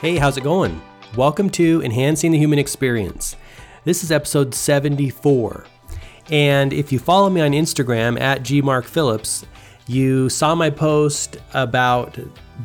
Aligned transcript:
Hey, 0.00 0.16
how's 0.16 0.38
it 0.38 0.44
going? 0.44 0.80
Welcome 1.14 1.50
to 1.50 1.82
Enhancing 1.82 2.32
the 2.32 2.38
Human 2.38 2.58
Experience. 2.58 3.36
This 3.84 4.02
is 4.02 4.10
episode 4.10 4.54
74. 4.54 5.66
And 6.30 6.72
if 6.72 6.90
you 6.90 6.98
follow 6.98 7.28
me 7.28 7.42
on 7.42 7.50
Instagram 7.50 8.18
at 8.18 8.40
gmarkphillips, 8.40 9.44
you 9.86 10.30
saw 10.30 10.54
my 10.54 10.70
post 10.70 11.36
about 11.52 12.18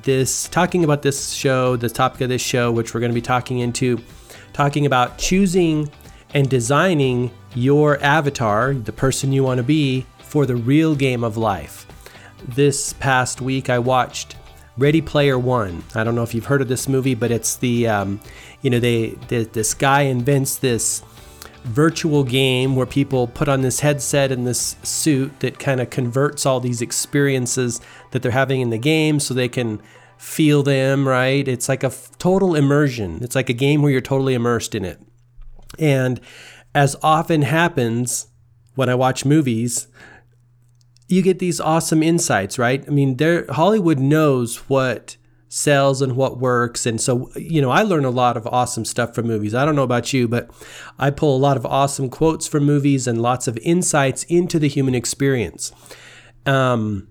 this, 0.03 0.48
talking 0.48 0.85
about 0.85 1.02
this 1.02 1.34
show, 1.34 1.76
the 1.76 1.90
topic 1.90 2.21
of 2.21 2.29
this 2.29 2.41
show, 2.41 2.71
which 2.71 2.93
we're 2.93 3.02
going 3.02 3.12
to 3.12 3.13
be 3.13 3.21
talking 3.21 3.59
into, 3.59 3.99
talking 4.54 4.85
about 4.85 5.17
choosing 5.17 5.91
and 6.34 6.49
designing 6.49 7.31
your 7.54 8.02
avatar, 8.02 8.73
the 8.73 8.93
person 8.93 9.34
you 9.34 9.43
want 9.43 9.57
to 9.57 9.63
be, 9.63 10.05
for 10.20 10.45
the 10.45 10.55
real 10.55 10.95
game 10.95 11.21
of 11.21 11.35
life. 11.35 11.85
This 12.48 12.93
past 12.93 13.41
week, 13.41 13.70
I 13.70 13.79
watched 13.79 14.38
Ready 14.77 15.02
Player 15.02 15.39
One. 15.39 15.84
I 15.93 16.03
don't 16.03 16.15
know 16.15 16.23
if 16.23 16.34
you've 16.34 16.45
heard 16.45 16.61
of 16.61 16.67
this 16.67 16.89
movie, 16.89 17.15
but 17.15 17.31
it's 17.31 17.55
the, 17.55 17.88
um, 17.88 18.20
you 18.61 18.70
know, 18.70 18.79
they, 18.79 19.11
they 19.29 19.45
this 19.45 19.73
guy 19.73 20.01
invents 20.01 20.57
this 20.57 21.01
virtual 21.63 22.23
game 22.23 22.75
where 22.75 22.85
people 22.85 23.27
put 23.27 23.48
on 23.48 23.61
this 23.61 23.79
headset 23.79 24.31
and 24.31 24.45
this 24.45 24.75
suit 24.84 25.39
that 25.39 25.57
kind 25.59 25.79
of 25.79 25.89
converts 25.89 26.45
all 26.45 26.59
these 26.59 26.81
experiences 26.81 27.81
that 28.11 28.21
they're 28.21 28.31
having 28.31 28.61
in 28.61 28.70
the 28.70 28.77
game 28.77 29.20
so 29.20 29.34
they 29.34 29.49
can 29.49 29.81
feel 30.17 30.61
them, 30.61 31.07
right? 31.07 31.48
It's 31.48 31.67
like 31.67 31.84
a 31.84 31.87
f- 31.87 32.12
total 32.20 32.53
immersion. 32.53 33.20
It's 33.23 33.35
like 33.35 33.49
a 33.49 33.54
game 33.54 33.82
where 33.82 33.91
you're 33.91 34.01
totally 34.01 34.34
immersed 34.34 34.76
in 34.76 34.85
it. 34.85 35.01
And 35.79 36.21
as 36.73 36.95
often 37.01 37.41
happens 37.43 38.27
when 38.76 38.89
I 38.89 38.95
watch 38.95 39.26
movies, 39.26 39.87
you 41.07 41.21
get 41.21 41.39
these 41.39 41.59
awesome 41.59 42.01
insights, 42.01 42.57
right? 42.57 42.84
I 42.87 42.91
mean, 42.91 43.17
there 43.17 43.45
Hollywood 43.49 43.99
knows 43.99 44.57
what 44.70 45.17
sells 45.48 46.01
and 46.01 46.15
what 46.15 46.39
works. 46.39 46.85
And 46.85 46.99
so, 46.99 47.31
you 47.35 47.61
know, 47.61 47.70
I 47.70 47.84
learn 47.84 48.03
a 48.03 48.09
lot 48.09 48.35
of 48.35 48.45
awesome 48.48 48.84
stuff 48.84 49.15
from 49.15 49.27
movies. 49.27 49.55
I 49.55 49.63
don't 49.63 49.76
know 49.76 49.83
about 49.83 50.11
you, 50.11 50.27
but 50.27 50.49
I 50.99 51.11
pull 51.11 51.35
a 51.35 51.39
lot 51.39 51.55
of 51.55 51.65
awesome 51.65 52.09
quotes 52.09 52.48
from 52.48 52.65
movies 52.65 53.07
and 53.07 53.21
lots 53.21 53.48
of 53.48 53.57
insights 53.59 54.23
into 54.23 54.59
the 54.59 54.67
human 54.67 54.95
experience. 54.95 55.71
Um, 56.45 57.07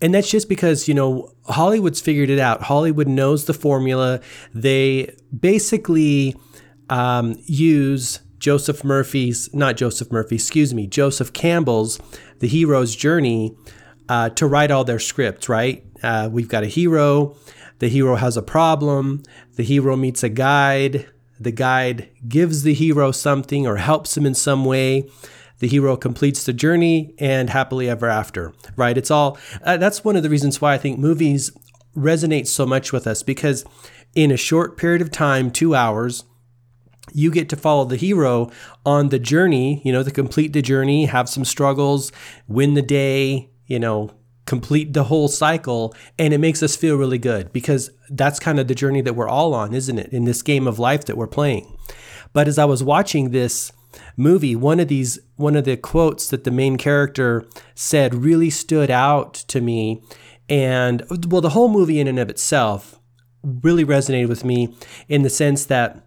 and 0.00 0.14
that's 0.14 0.30
just 0.30 0.48
because, 0.48 0.88
you 0.88 0.94
know, 0.94 1.34
Hollywood's 1.46 2.00
figured 2.00 2.30
it 2.30 2.38
out. 2.38 2.62
Hollywood 2.62 3.08
knows 3.08 3.44
the 3.44 3.52
formula. 3.52 4.20
They 4.54 5.14
basically 5.38 6.36
um, 6.88 7.36
use 7.44 8.20
Joseph 8.40 8.82
Murphy's, 8.82 9.52
not 9.54 9.76
Joseph 9.76 10.10
Murphy, 10.10 10.36
excuse 10.36 10.74
me, 10.74 10.86
Joseph 10.86 11.32
Campbell's 11.32 12.00
The 12.40 12.48
Hero's 12.48 12.96
Journey 12.96 13.54
uh, 14.08 14.30
to 14.30 14.46
write 14.46 14.70
all 14.70 14.82
their 14.82 14.98
scripts, 14.98 15.48
right? 15.48 15.84
Uh, 16.02 16.28
we've 16.32 16.48
got 16.48 16.64
a 16.64 16.66
hero. 16.66 17.36
The 17.78 17.88
hero 17.88 18.16
has 18.16 18.36
a 18.36 18.42
problem. 18.42 19.22
The 19.56 19.62
hero 19.62 19.94
meets 19.94 20.22
a 20.22 20.28
guide. 20.28 21.08
The 21.38 21.52
guide 21.52 22.08
gives 22.26 22.62
the 22.62 22.74
hero 22.74 23.12
something 23.12 23.66
or 23.66 23.76
helps 23.76 24.16
him 24.16 24.26
in 24.26 24.34
some 24.34 24.64
way. 24.64 25.08
The 25.60 25.68
hero 25.68 25.96
completes 25.96 26.44
the 26.44 26.54
journey 26.54 27.14
and 27.18 27.50
happily 27.50 27.88
ever 27.88 28.08
after, 28.08 28.54
right? 28.76 28.96
It's 28.96 29.10
all, 29.10 29.38
uh, 29.62 29.76
that's 29.76 30.02
one 30.02 30.16
of 30.16 30.22
the 30.22 30.30
reasons 30.30 30.60
why 30.60 30.74
I 30.74 30.78
think 30.78 30.98
movies 30.98 31.52
resonate 31.96 32.46
so 32.46 32.64
much 32.64 32.92
with 32.92 33.06
us 33.06 33.22
because 33.22 33.64
in 34.14 34.30
a 34.30 34.36
short 34.36 34.76
period 34.76 35.02
of 35.02 35.10
time, 35.10 35.50
two 35.50 35.74
hours, 35.74 36.24
you 37.14 37.30
get 37.30 37.48
to 37.50 37.56
follow 37.56 37.84
the 37.84 37.96
hero 37.96 38.50
on 38.84 39.08
the 39.08 39.18
journey, 39.18 39.82
you 39.84 39.92
know, 39.92 40.02
to 40.02 40.10
complete 40.10 40.52
the 40.52 40.62
journey, 40.62 41.06
have 41.06 41.28
some 41.28 41.44
struggles, 41.44 42.12
win 42.48 42.74
the 42.74 42.82
day, 42.82 43.50
you 43.66 43.78
know, 43.78 44.10
complete 44.46 44.92
the 44.92 45.04
whole 45.04 45.28
cycle. 45.28 45.94
And 46.18 46.34
it 46.34 46.38
makes 46.38 46.62
us 46.62 46.76
feel 46.76 46.96
really 46.96 47.18
good 47.18 47.52
because 47.52 47.90
that's 48.10 48.40
kind 48.40 48.58
of 48.58 48.68
the 48.68 48.74
journey 48.74 49.00
that 49.02 49.14
we're 49.14 49.28
all 49.28 49.54
on, 49.54 49.74
isn't 49.74 49.98
it? 49.98 50.12
In 50.12 50.24
this 50.24 50.42
game 50.42 50.66
of 50.66 50.78
life 50.78 51.04
that 51.04 51.16
we're 51.16 51.26
playing. 51.26 51.76
But 52.32 52.48
as 52.48 52.58
I 52.58 52.64
was 52.64 52.82
watching 52.82 53.30
this 53.30 53.72
movie, 54.16 54.56
one 54.56 54.80
of 54.80 54.88
these, 54.88 55.18
one 55.36 55.56
of 55.56 55.64
the 55.64 55.76
quotes 55.76 56.28
that 56.30 56.44
the 56.44 56.50
main 56.50 56.76
character 56.76 57.44
said 57.74 58.14
really 58.14 58.50
stood 58.50 58.90
out 58.90 59.34
to 59.34 59.60
me. 59.60 60.02
And 60.48 61.04
well, 61.28 61.40
the 61.40 61.50
whole 61.50 61.68
movie 61.68 62.00
in 62.00 62.08
and 62.08 62.18
of 62.18 62.28
itself 62.28 63.00
really 63.42 63.84
resonated 63.84 64.28
with 64.28 64.44
me 64.44 64.74
in 65.08 65.22
the 65.22 65.30
sense 65.30 65.64
that 65.66 66.06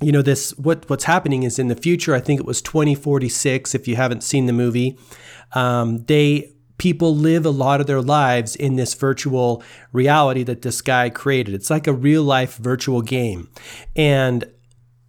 you 0.00 0.12
know 0.12 0.22
this 0.22 0.56
what 0.58 0.88
what's 0.88 1.04
happening 1.04 1.42
is 1.42 1.58
in 1.58 1.68
the 1.68 1.76
future 1.76 2.14
i 2.14 2.20
think 2.20 2.40
it 2.40 2.46
was 2.46 2.62
2046 2.62 3.74
if 3.74 3.86
you 3.86 3.96
haven't 3.96 4.22
seen 4.22 4.46
the 4.46 4.52
movie 4.52 4.98
um, 5.52 6.04
they 6.04 6.52
people 6.80 7.14
live 7.14 7.44
a 7.44 7.50
lot 7.50 7.78
of 7.78 7.86
their 7.86 8.00
lives 8.00 8.56
in 8.56 8.76
this 8.76 8.94
virtual 8.94 9.62
reality 9.92 10.42
that 10.42 10.62
this 10.62 10.80
guy 10.80 11.10
created. 11.10 11.54
It's 11.54 11.68
like 11.68 11.86
a 11.86 11.92
real 11.92 12.22
life 12.22 12.56
virtual 12.56 13.02
game. 13.02 13.50
And 13.94 14.50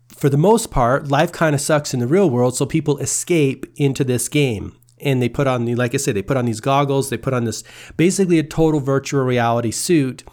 for 0.09 0.27
the 0.27 0.37
most 0.37 0.69
part 0.69 1.07
life 1.07 1.31
kind 1.31 1.55
of 1.55 1.61
sucks 1.61 1.93
in 1.93 2.01
the 2.01 2.07
real 2.07 2.29
world 2.29 2.57
so 2.57 2.65
people 2.65 2.97
escape 2.97 3.65
into 3.77 4.03
this 4.03 4.27
game. 4.27 4.75
And 4.99 5.21
they 5.21 5.29
put 5.29 5.47
on 5.47 5.63
the 5.65 5.73
like 5.73 5.95
i 5.95 5.97
said 5.97 6.15
they 6.15 6.21
put 6.21 6.37
on 6.37 6.45
these 6.45 6.59
goggles 6.59 7.09
they 7.09 7.17
put 7.17 7.33
on 7.33 7.45
this 7.45 7.63
basically 7.97 8.37
a 8.37 8.43
total 8.43 8.79
virtual 8.79 9.23
reality 9.23 9.71
suit 9.71 10.23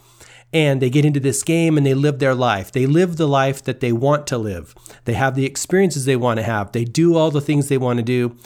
and 0.52 0.80
they 0.80 0.90
get 0.90 1.04
into 1.04 1.20
this 1.20 1.42
game 1.42 1.76
and 1.76 1.86
they 1.86 1.94
live 1.94 2.18
their 2.18 2.34
life. 2.34 2.72
They 2.72 2.86
live 2.86 3.16
the 3.16 3.28
life 3.28 3.62
that 3.64 3.80
they 3.80 3.92
want 3.92 4.26
to 4.28 4.38
live. 4.38 4.74
They 5.04 5.12
have 5.14 5.34
the 5.34 5.44
experiences 5.44 6.04
they 6.04 6.16
want 6.16 6.38
to 6.38 6.42
have. 6.42 6.72
They 6.72 6.84
do 6.84 7.16
all 7.16 7.30
the 7.30 7.40
things 7.40 7.68
they 7.68 7.78
want 7.78 7.98
to 7.98 8.02
do 8.02 8.36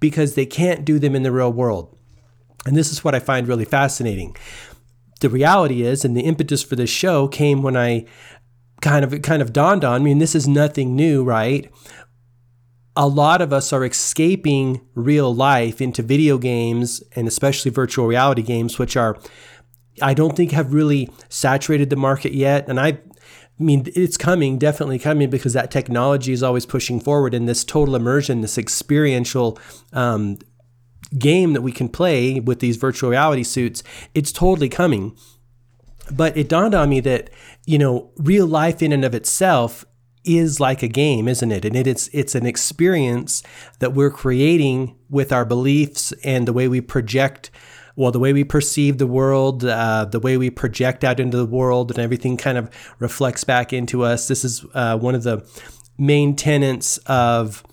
because 0.00 0.34
they 0.34 0.46
can't 0.46 0.84
do 0.84 0.98
them 0.98 1.16
in 1.16 1.22
the 1.22 1.32
real 1.32 1.52
world. 1.52 1.96
And 2.66 2.76
this 2.76 2.92
is 2.92 3.02
what 3.02 3.14
I 3.14 3.18
find 3.18 3.48
really 3.48 3.64
fascinating. 3.64 4.36
The 5.20 5.28
reality 5.28 5.82
is, 5.82 6.04
and 6.04 6.16
the 6.16 6.22
impetus 6.22 6.62
for 6.62 6.76
this 6.76 6.90
show 6.90 7.26
came 7.26 7.62
when 7.62 7.76
I 7.76 8.06
kind 8.80 9.04
of 9.04 9.12
it 9.12 9.24
kind 9.24 9.42
of 9.42 9.52
dawned 9.52 9.84
on 9.84 10.04
me, 10.04 10.12
and 10.12 10.20
this 10.20 10.34
is 10.34 10.46
nothing 10.46 10.94
new, 10.94 11.24
right? 11.24 11.72
A 12.96 13.08
lot 13.08 13.40
of 13.40 13.52
us 13.52 13.72
are 13.72 13.84
escaping 13.84 14.80
real 14.94 15.34
life 15.34 15.80
into 15.80 16.02
video 16.02 16.36
games 16.38 17.02
and 17.14 17.26
especially 17.26 17.70
virtual 17.70 18.06
reality 18.06 18.42
games, 18.42 18.78
which 18.78 18.96
are 18.96 19.18
I 20.02 20.14
don't 20.14 20.36
think 20.36 20.52
have 20.52 20.72
really 20.72 21.10
saturated 21.28 21.90
the 21.90 21.96
market 21.96 22.32
yet. 22.32 22.68
And 22.68 22.78
I, 22.78 22.88
I 22.88 23.62
mean, 23.62 23.84
it's 23.94 24.16
coming, 24.16 24.58
definitely 24.58 24.98
coming 24.98 25.30
because 25.30 25.52
that 25.52 25.70
technology 25.70 26.32
is 26.32 26.42
always 26.42 26.66
pushing 26.66 27.00
forward 27.00 27.34
and 27.34 27.48
this 27.48 27.64
total 27.64 27.96
immersion, 27.96 28.40
this 28.40 28.58
experiential 28.58 29.58
um, 29.92 30.38
game 31.18 31.52
that 31.54 31.62
we 31.62 31.72
can 31.72 31.88
play 31.88 32.40
with 32.40 32.60
these 32.60 32.76
virtual 32.76 33.10
reality 33.10 33.42
suits, 33.42 33.82
it's 34.14 34.32
totally 34.32 34.68
coming. 34.68 35.16
But 36.10 36.36
it 36.36 36.48
dawned 36.48 36.74
on 36.74 36.88
me 36.88 37.00
that, 37.00 37.30
you 37.66 37.78
know, 37.78 38.10
real 38.16 38.46
life 38.46 38.82
in 38.82 38.92
and 38.92 39.04
of 39.04 39.14
itself 39.14 39.84
is 40.24 40.60
like 40.60 40.82
a 40.82 40.88
game, 40.88 41.28
isn't 41.28 41.52
it? 41.52 41.64
And 41.64 41.76
it, 41.76 41.86
it's 41.86 42.08
it's 42.08 42.34
an 42.34 42.46
experience 42.46 43.42
that 43.78 43.94
we're 43.94 44.10
creating 44.10 44.96
with 45.08 45.32
our 45.32 45.44
beliefs 45.44 46.12
and 46.24 46.46
the 46.46 46.52
way 46.52 46.68
we 46.68 46.80
project 46.80 47.50
well, 47.98 48.12
the 48.12 48.20
way 48.20 48.32
we 48.32 48.44
perceive 48.44 48.98
the 48.98 49.08
world, 49.08 49.64
uh, 49.64 50.04
the 50.04 50.20
way 50.20 50.36
we 50.36 50.50
project 50.50 51.02
out 51.02 51.18
into 51.18 51.36
the 51.36 51.44
world, 51.44 51.90
and 51.90 51.98
everything 51.98 52.36
kind 52.36 52.56
of 52.56 52.70
reflects 53.00 53.42
back 53.42 53.72
into 53.72 54.04
us. 54.04 54.28
This 54.28 54.44
is 54.44 54.64
uh, 54.72 54.96
one 54.96 55.16
of 55.16 55.24
the 55.24 55.44
main 55.98 56.36
tenets 56.36 56.98
of 57.06 57.64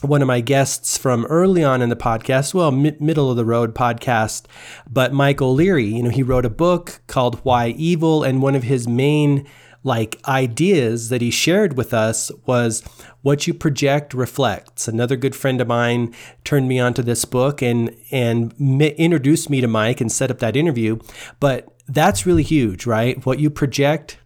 one 0.00 0.22
of 0.22 0.26
my 0.26 0.40
guests 0.40 0.96
from 0.96 1.26
early 1.26 1.62
on 1.62 1.82
in 1.82 1.90
the 1.90 1.96
podcast, 1.96 2.54
well, 2.54 2.70
mi- 2.70 2.96
middle 2.98 3.30
of 3.30 3.36
the 3.36 3.44
road 3.44 3.74
podcast, 3.74 4.46
but 4.90 5.12
Mike 5.12 5.42
O'Leary. 5.42 5.84
You 5.84 6.04
know, 6.04 6.10
he 6.10 6.22
wrote 6.22 6.46
a 6.46 6.50
book 6.50 7.02
called 7.06 7.38
Why 7.44 7.68
Evil, 7.68 8.24
and 8.24 8.40
one 8.40 8.54
of 8.54 8.62
his 8.62 8.88
main 8.88 9.46
like 9.84 10.20
ideas 10.26 11.08
that 11.08 11.20
he 11.20 11.30
shared 11.30 11.76
with 11.76 11.92
us 11.92 12.30
was 12.46 12.82
what 13.22 13.46
you 13.46 13.54
project 13.54 14.14
reflects. 14.14 14.86
Another 14.86 15.16
good 15.16 15.34
friend 15.34 15.60
of 15.60 15.68
mine 15.68 16.14
turned 16.44 16.68
me 16.68 16.78
onto 16.78 17.02
this 17.02 17.24
book 17.24 17.62
and 17.62 17.96
and 18.10 18.54
introduced 18.60 19.50
me 19.50 19.60
to 19.60 19.66
Mike 19.66 20.00
and 20.00 20.10
set 20.10 20.30
up 20.30 20.38
that 20.38 20.56
interview. 20.56 20.98
But 21.40 21.68
that's 21.88 22.26
really 22.26 22.42
huge, 22.42 22.86
right? 22.86 23.24
What 23.26 23.40
you 23.40 23.50
project 23.50 24.18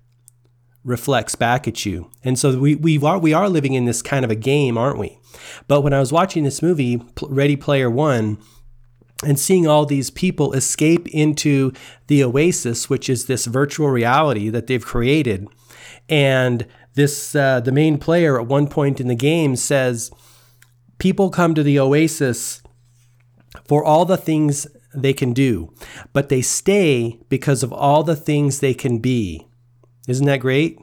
reflects 0.85 1.35
back 1.35 1.67
at 1.67 1.85
you. 1.85 2.11
And 2.23 2.39
so 2.39 2.59
we, 2.59 2.77
we 2.77 2.99
are 3.03 3.19
we 3.19 3.33
are 3.33 3.49
living 3.49 3.75
in 3.75 3.87
this 3.87 4.03
kind 4.03 4.25
of 4.25 4.31
a 4.31 4.37
game, 4.37 4.79
aren't 4.79 4.99
we? 4.99 5.19
But 5.69 5.83
when 5.83 5.93
I 5.93 6.01
was 6.01 6.13
watching 6.13 6.45
this 6.45 6.63
movie, 6.63 7.03
Ready 7.23 7.57
Player 7.57 7.91
One, 7.91 8.39
and 9.25 9.39
seeing 9.39 9.67
all 9.67 9.87
these 9.87 10.11
people 10.11 10.53
escape 10.53 11.09
into 11.09 11.73
the 12.07 12.23
oasis, 12.23 12.91
which 12.91 13.09
is 13.09 13.27
this 13.27 13.47
virtual 13.47 13.89
reality 13.89 14.49
that 14.51 14.67
they've 14.67 14.85
created. 14.85 15.47
And 16.09 16.67
this, 16.95 17.35
uh, 17.35 17.61
the 17.61 17.73
main 17.73 17.99
player 17.99 18.41
at 18.41 18.47
one 18.47 18.69
point 18.69 19.01
in 19.01 19.09
the 19.09 19.15
game 19.15 19.57
says, 19.57 20.11
People 20.99 21.31
come 21.31 21.55
to 21.55 21.63
the 21.63 21.79
oasis 21.79 22.63
for 23.67 23.85
all 23.85 24.05
the 24.05 24.17
things 24.17 24.67
they 24.95 25.13
can 25.13 25.33
do, 25.33 25.73
but 26.13 26.29
they 26.29 26.41
stay 26.41 27.21
because 27.29 27.63
of 27.63 27.73
all 27.73 28.03
the 28.03 28.17
things 28.17 28.61
they 28.61 28.73
can 28.73 28.99
be. 28.99 29.47
Isn't 30.09 30.27
that 30.27 30.41
great? 30.41 30.79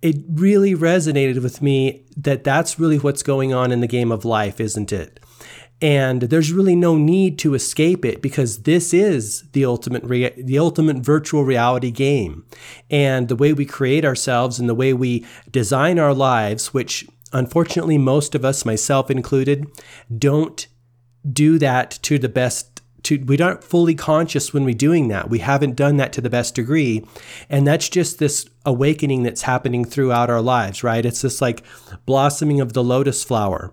It 0.00 0.16
really 0.28 0.74
resonated 0.74 1.42
with 1.42 1.60
me 1.60 2.06
that 2.16 2.42
that's 2.42 2.78
really 2.78 2.98
what's 2.98 3.22
going 3.22 3.52
on 3.52 3.70
in 3.70 3.80
the 3.80 3.86
game 3.86 4.10
of 4.10 4.24
life, 4.24 4.60
isn't 4.60 4.92
it? 4.92 5.20
And 5.82 6.22
there's 6.22 6.52
really 6.52 6.76
no 6.76 6.96
need 6.96 7.40
to 7.40 7.54
escape 7.54 8.04
it 8.04 8.22
because 8.22 8.62
this 8.62 8.94
is 8.94 9.42
the 9.50 9.64
ultimate 9.64 10.04
rea- 10.04 10.40
the 10.40 10.58
ultimate 10.58 10.98
virtual 10.98 11.44
reality 11.44 11.90
game. 11.90 12.46
And 12.88 13.28
the 13.28 13.36
way 13.36 13.52
we 13.52 13.66
create 13.66 14.04
ourselves 14.04 14.60
and 14.60 14.68
the 14.68 14.76
way 14.76 14.94
we 14.94 15.26
design 15.50 15.98
our 15.98 16.14
lives 16.14 16.72
which 16.72 17.06
unfortunately 17.32 17.98
most 17.98 18.34
of 18.34 18.44
us 18.44 18.64
myself 18.64 19.10
included 19.10 19.66
don't 20.16 20.68
do 21.30 21.58
that 21.58 21.98
to 22.02 22.18
the 22.18 22.28
best 22.28 22.80
to 23.02 23.18
we 23.18 23.36
aren't 23.38 23.64
fully 23.64 23.96
conscious 23.96 24.54
when 24.54 24.64
we're 24.64 24.74
doing 24.74 25.08
that. 25.08 25.28
We 25.28 25.40
haven't 25.40 25.74
done 25.74 25.96
that 25.96 26.12
to 26.12 26.20
the 26.20 26.30
best 26.30 26.54
degree. 26.54 27.04
And 27.50 27.66
that's 27.66 27.88
just 27.88 28.20
this 28.20 28.48
awakening 28.64 29.24
that's 29.24 29.42
happening 29.42 29.84
throughout 29.84 30.30
our 30.30 30.40
lives 30.40 30.84
right? 30.84 31.04
It's 31.04 31.22
this 31.22 31.42
like 31.42 31.64
blossoming 32.06 32.60
of 32.60 32.72
the 32.72 32.84
lotus 32.84 33.24
flower 33.24 33.72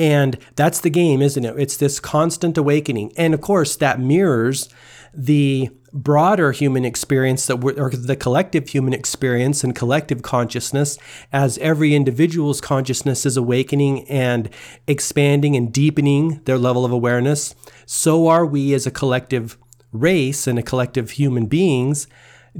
and 0.00 0.38
that's 0.56 0.80
the 0.80 0.88
game, 0.88 1.20
isn't 1.20 1.44
it? 1.44 1.54
It's 1.58 1.76
this 1.76 2.00
constant 2.00 2.56
awakening. 2.56 3.12
And 3.18 3.34
of 3.34 3.42
course, 3.42 3.76
that 3.76 4.00
mirrors 4.00 4.70
the 5.12 5.68
broader 5.92 6.52
human 6.52 6.86
experience 6.86 7.46
that 7.48 7.56
we're, 7.56 7.78
or 7.78 7.90
the 7.90 8.16
collective 8.16 8.70
human 8.70 8.94
experience 8.94 9.62
and 9.62 9.76
collective 9.76 10.22
consciousness 10.22 10.96
as 11.34 11.58
every 11.58 11.94
individual's 11.94 12.62
consciousness 12.62 13.26
is 13.26 13.36
awakening 13.36 14.08
and 14.08 14.48
expanding 14.86 15.54
and 15.54 15.70
deepening 15.70 16.40
their 16.44 16.58
level 16.58 16.84
of 16.84 16.92
awareness 16.92 17.56
so 17.86 18.28
are 18.28 18.46
we 18.46 18.72
as 18.72 18.86
a 18.86 18.90
collective 18.90 19.58
race 19.90 20.46
and 20.46 20.60
a 20.60 20.62
collective 20.62 21.10
human 21.10 21.46
beings 21.46 22.06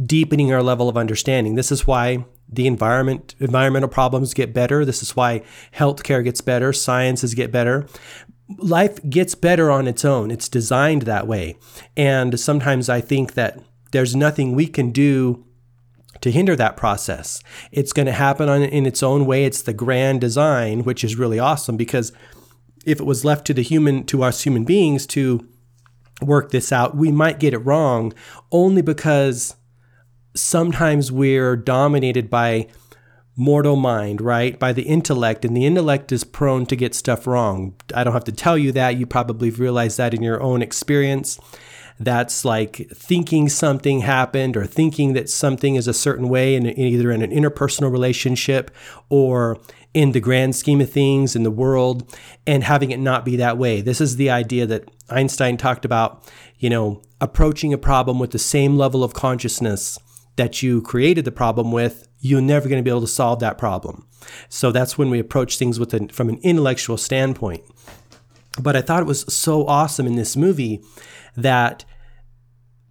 deepening 0.06 0.52
our 0.52 0.62
level 0.62 0.88
of 0.88 0.96
understanding 0.96 1.54
this 1.54 1.70
is 1.70 1.86
why 1.86 2.24
the 2.52 2.66
environment 2.66 3.34
environmental 3.38 3.88
problems 3.88 4.34
get 4.34 4.52
better. 4.52 4.84
This 4.84 5.02
is 5.02 5.16
why 5.16 5.42
healthcare 5.74 6.22
gets 6.24 6.40
better, 6.40 6.72
sciences 6.72 7.34
get 7.34 7.52
better. 7.52 7.86
Life 8.58 8.98
gets 9.08 9.36
better 9.36 9.70
on 9.70 9.86
its 9.86 10.04
own. 10.04 10.30
It's 10.32 10.48
designed 10.48 11.02
that 11.02 11.28
way. 11.28 11.56
And 11.96 12.38
sometimes 12.38 12.88
I 12.88 13.00
think 13.00 13.34
that 13.34 13.60
there's 13.92 14.16
nothing 14.16 14.54
we 14.54 14.66
can 14.66 14.90
do 14.90 15.44
to 16.20 16.30
hinder 16.30 16.56
that 16.56 16.76
process. 16.76 17.42
It's 17.70 17.92
going 17.92 18.06
to 18.06 18.12
happen 18.12 18.48
on, 18.48 18.62
in 18.62 18.86
its 18.86 19.02
own 19.02 19.24
way. 19.24 19.44
It's 19.44 19.62
the 19.62 19.72
grand 19.72 20.20
design, 20.20 20.82
which 20.82 21.04
is 21.04 21.16
really 21.16 21.38
awesome 21.38 21.76
because 21.76 22.12
if 22.84 22.98
it 23.00 23.06
was 23.06 23.24
left 23.24 23.46
to 23.46 23.54
the 23.54 23.62
human 23.62 24.04
to 24.06 24.22
us 24.22 24.42
human 24.42 24.64
beings 24.64 25.06
to 25.08 25.46
work 26.20 26.50
this 26.50 26.72
out, 26.72 26.96
we 26.96 27.12
might 27.12 27.40
get 27.40 27.54
it 27.54 27.58
wrong 27.58 28.12
only 28.50 28.82
because 28.82 29.54
sometimes 30.34 31.10
we're 31.10 31.56
dominated 31.56 32.30
by 32.30 32.68
mortal 33.36 33.76
mind, 33.76 34.20
right? 34.20 34.58
By 34.58 34.72
the 34.72 34.82
intellect, 34.82 35.44
and 35.44 35.56
the 35.56 35.64
intellect 35.64 36.12
is 36.12 36.24
prone 36.24 36.66
to 36.66 36.76
get 36.76 36.94
stuff 36.94 37.26
wrong. 37.26 37.74
I 37.94 38.04
don't 38.04 38.12
have 38.12 38.24
to 38.24 38.32
tell 38.32 38.58
you 38.58 38.70
that. 38.72 38.96
You 38.96 39.06
probably 39.06 39.50
realize 39.50 39.96
that 39.96 40.14
in 40.14 40.22
your 40.22 40.42
own 40.42 40.62
experience. 40.62 41.38
That's 41.98 42.44
like 42.44 42.88
thinking 42.94 43.48
something 43.48 44.00
happened 44.00 44.56
or 44.56 44.66
thinking 44.66 45.12
that 45.14 45.28
something 45.28 45.74
is 45.74 45.86
a 45.86 45.94
certain 45.94 46.28
way 46.28 46.54
in, 46.54 46.66
either 46.66 47.10
in 47.10 47.22
an 47.22 47.30
interpersonal 47.30 47.92
relationship 47.92 48.70
or 49.10 49.58
in 49.92 50.12
the 50.12 50.20
grand 50.20 50.56
scheme 50.56 50.80
of 50.80 50.90
things 50.90 51.36
in 51.36 51.42
the 51.42 51.50
world 51.50 52.16
and 52.46 52.64
having 52.64 52.90
it 52.90 53.00
not 53.00 53.24
be 53.24 53.36
that 53.36 53.58
way. 53.58 53.80
This 53.80 54.00
is 54.00 54.16
the 54.16 54.30
idea 54.30 54.64
that 54.66 54.90
Einstein 55.10 55.56
talked 55.56 55.84
about, 55.84 56.30
you 56.58 56.70
know, 56.70 57.02
approaching 57.20 57.72
a 57.72 57.78
problem 57.78 58.18
with 58.18 58.30
the 58.30 58.38
same 58.38 58.76
level 58.76 59.04
of 59.04 59.12
consciousness 59.12 59.98
that 60.40 60.62
you 60.62 60.80
created 60.80 61.26
the 61.26 61.30
problem 61.30 61.70
with, 61.70 62.08
you're 62.18 62.40
never 62.40 62.66
going 62.66 62.80
to 62.80 62.82
be 62.82 62.88
able 62.88 63.02
to 63.02 63.06
solve 63.06 63.40
that 63.40 63.58
problem. 63.58 64.06
So 64.48 64.72
that's 64.72 64.96
when 64.96 65.10
we 65.10 65.18
approach 65.18 65.58
things 65.58 65.78
with 65.78 65.92
an, 65.92 66.08
from 66.08 66.30
an 66.30 66.38
intellectual 66.42 66.96
standpoint. 66.96 67.62
But 68.58 68.74
I 68.74 68.80
thought 68.80 69.02
it 69.02 69.06
was 69.06 69.30
so 69.32 69.66
awesome 69.66 70.06
in 70.06 70.16
this 70.16 70.38
movie 70.38 70.82
that 71.36 71.84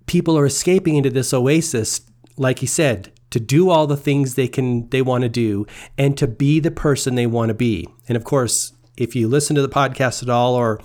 people 0.06 0.38
are 0.38 0.46
escaping 0.46 0.96
into 0.96 1.10
this 1.10 1.34
oasis, 1.34 2.02
like 2.38 2.60
he 2.60 2.68
said, 2.68 3.12
to 3.32 3.40
do 3.40 3.72
all 3.72 3.88
the 3.88 3.98
things 3.98 4.36
they 4.36 4.48
can 4.48 4.88
they 4.90 5.02
want 5.02 5.24
to 5.24 5.30
do 5.30 5.66
and 5.98 6.16
to 6.20 6.28
be 6.28 6.60
the 6.60 6.70
person 6.70 7.16
they 7.16 7.26
want 7.26 7.50
to 7.50 7.56
be. 7.56 7.88
And 8.08 8.16
of 8.16 8.24
course, 8.24 8.74
if 8.96 9.16
you 9.16 9.28
listen 9.28 9.56
to 9.56 9.64
the 9.64 9.70
podcast 9.70 10.22
at 10.22 10.30
all 10.30 10.54
or 10.54 10.80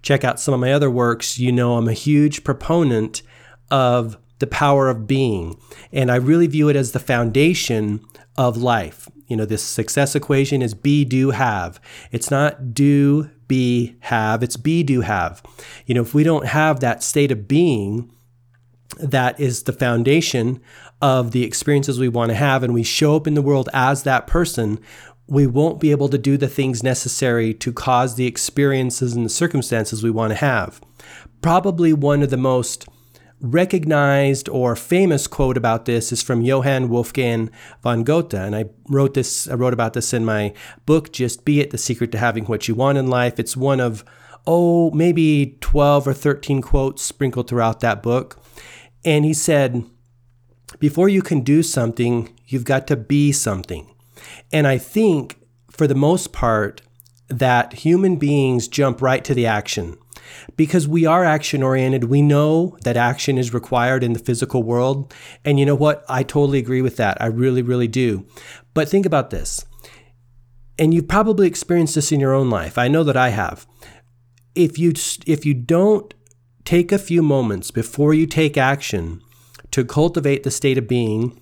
check 0.00 0.22
out 0.22 0.38
some 0.38 0.54
of 0.54 0.60
my 0.60 0.72
other 0.72 0.92
works, 0.92 1.40
you 1.40 1.50
know 1.50 1.76
I'm 1.76 1.88
a 1.88 1.92
huge 1.92 2.44
proponent 2.44 3.22
of 3.68 4.16
the 4.44 4.50
power 4.50 4.90
of 4.90 5.06
being. 5.06 5.58
And 5.90 6.12
I 6.12 6.16
really 6.16 6.46
view 6.46 6.68
it 6.68 6.76
as 6.76 6.92
the 6.92 6.98
foundation 6.98 8.04
of 8.36 8.58
life. 8.58 9.08
You 9.26 9.38
know, 9.38 9.46
this 9.46 9.62
success 9.62 10.14
equation 10.14 10.60
is 10.60 10.74
be, 10.74 11.06
do, 11.06 11.30
have. 11.30 11.80
It's 12.12 12.30
not 12.30 12.74
do, 12.74 13.30
be, 13.48 13.96
have. 14.00 14.42
It's 14.42 14.58
be, 14.58 14.82
do, 14.82 15.00
have. 15.00 15.42
You 15.86 15.94
know, 15.94 16.02
if 16.02 16.12
we 16.12 16.24
don't 16.24 16.46
have 16.46 16.80
that 16.80 17.02
state 17.02 17.32
of 17.32 17.48
being, 17.48 18.12
that 19.00 19.40
is 19.40 19.62
the 19.62 19.72
foundation 19.72 20.60
of 21.00 21.30
the 21.30 21.42
experiences 21.42 21.98
we 21.98 22.08
want 22.08 22.28
to 22.28 22.36
have, 22.36 22.62
and 22.62 22.74
we 22.74 22.82
show 22.82 23.16
up 23.16 23.26
in 23.26 23.32
the 23.32 23.42
world 23.42 23.70
as 23.72 24.02
that 24.02 24.26
person, 24.26 24.78
we 25.26 25.46
won't 25.46 25.80
be 25.80 25.90
able 25.90 26.10
to 26.10 26.18
do 26.18 26.36
the 26.36 26.48
things 26.48 26.82
necessary 26.82 27.54
to 27.54 27.72
cause 27.72 28.16
the 28.16 28.26
experiences 28.26 29.14
and 29.14 29.24
the 29.24 29.30
circumstances 29.30 30.02
we 30.02 30.10
want 30.10 30.32
to 30.32 30.36
have. 30.36 30.82
Probably 31.40 31.94
one 31.94 32.22
of 32.22 32.28
the 32.28 32.36
most 32.36 32.86
recognized 33.40 34.48
or 34.48 34.74
famous 34.76 35.26
quote 35.26 35.56
about 35.56 35.84
this 35.84 36.12
is 36.12 36.22
from 36.22 36.42
Johann 36.42 36.88
Wolfgang 36.88 37.50
von 37.82 38.04
Goethe. 38.04 38.34
And 38.34 38.56
I 38.56 38.66
wrote 38.88 39.14
this, 39.14 39.48
I 39.48 39.54
wrote 39.54 39.72
about 39.72 39.92
this 39.92 40.12
in 40.12 40.24
my 40.24 40.54
book, 40.86 41.12
Just 41.12 41.44
Be 41.44 41.60
It, 41.60 41.70
The 41.70 41.78
Secret 41.78 42.12
to 42.12 42.18
Having 42.18 42.44
What 42.46 42.68
You 42.68 42.74
Want 42.74 42.98
in 42.98 43.08
Life. 43.08 43.38
It's 43.38 43.56
one 43.56 43.80
of, 43.80 44.04
oh, 44.46 44.90
maybe 44.92 45.58
12 45.60 46.08
or 46.08 46.14
13 46.14 46.62
quotes 46.62 47.02
sprinkled 47.02 47.48
throughout 47.48 47.80
that 47.80 48.02
book. 48.02 48.38
And 49.04 49.24
he 49.24 49.34
said, 49.34 49.84
before 50.78 51.08
you 51.08 51.22
can 51.22 51.40
do 51.42 51.62
something, 51.62 52.36
you've 52.46 52.64
got 52.64 52.86
to 52.86 52.96
be 52.96 53.32
something. 53.32 53.94
And 54.52 54.66
I 54.66 54.78
think 54.78 55.38
for 55.70 55.86
the 55.86 55.94
most 55.94 56.32
part, 56.32 56.82
that 57.28 57.72
human 57.72 58.16
beings 58.16 58.68
jump 58.68 59.02
right 59.02 59.24
to 59.24 59.34
the 59.34 59.46
action 59.46 59.98
because 60.56 60.88
we 60.88 61.06
are 61.06 61.24
action 61.24 61.62
oriented. 61.62 62.04
We 62.04 62.22
know 62.22 62.76
that 62.84 62.96
action 62.96 63.38
is 63.38 63.54
required 63.54 64.04
in 64.04 64.12
the 64.12 64.18
physical 64.18 64.62
world. 64.62 65.12
And 65.44 65.58
you 65.58 65.66
know 65.66 65.74
what? 65.74 66.04
I 66.08 66.22
totally 66.22 66.58
agree 66.58 66.82
with 66.82 66.96
that. 66.96 67.20
I 67.20 67.26
really, 67.26 67.62
really 67.62 67.88
do. 67.88 68.26
But 68.72 68.88
think 68.88 69.06
about 69.06 69.30
this. 69.30 69.64
And 70.78 70.92
you've 70.92 71.08
probably 71.08 71.46
experienced 71.46 71.94
this 71.94 72.12
in 72.12 72.20
your 72.20 72.34
own 72.34 72.50
life. 72.50 72.78
I 72.78 72.88
know 72.88 73.04
that 73.04 73.16
I 73.16 73.28
have. 73.28 73.66
If 74.54 74.78
you 74.78 74.92
if 75.26 75.44
you 75.44 75.54
don't 75.54 76.14
take 76.64 76.92
a 76.92 76.98
few 76.98 77.22
moments 77.22 77.70
before 77.70 78.14
you 78.14 78.26
take 78.26 78.56
action 78.56 79.20
to 79.70 79.84
cultivate 79.84 80.42
the 80.42 80.50
state 80.50 80.78
of 80.78 80.88
being 80.88 81.40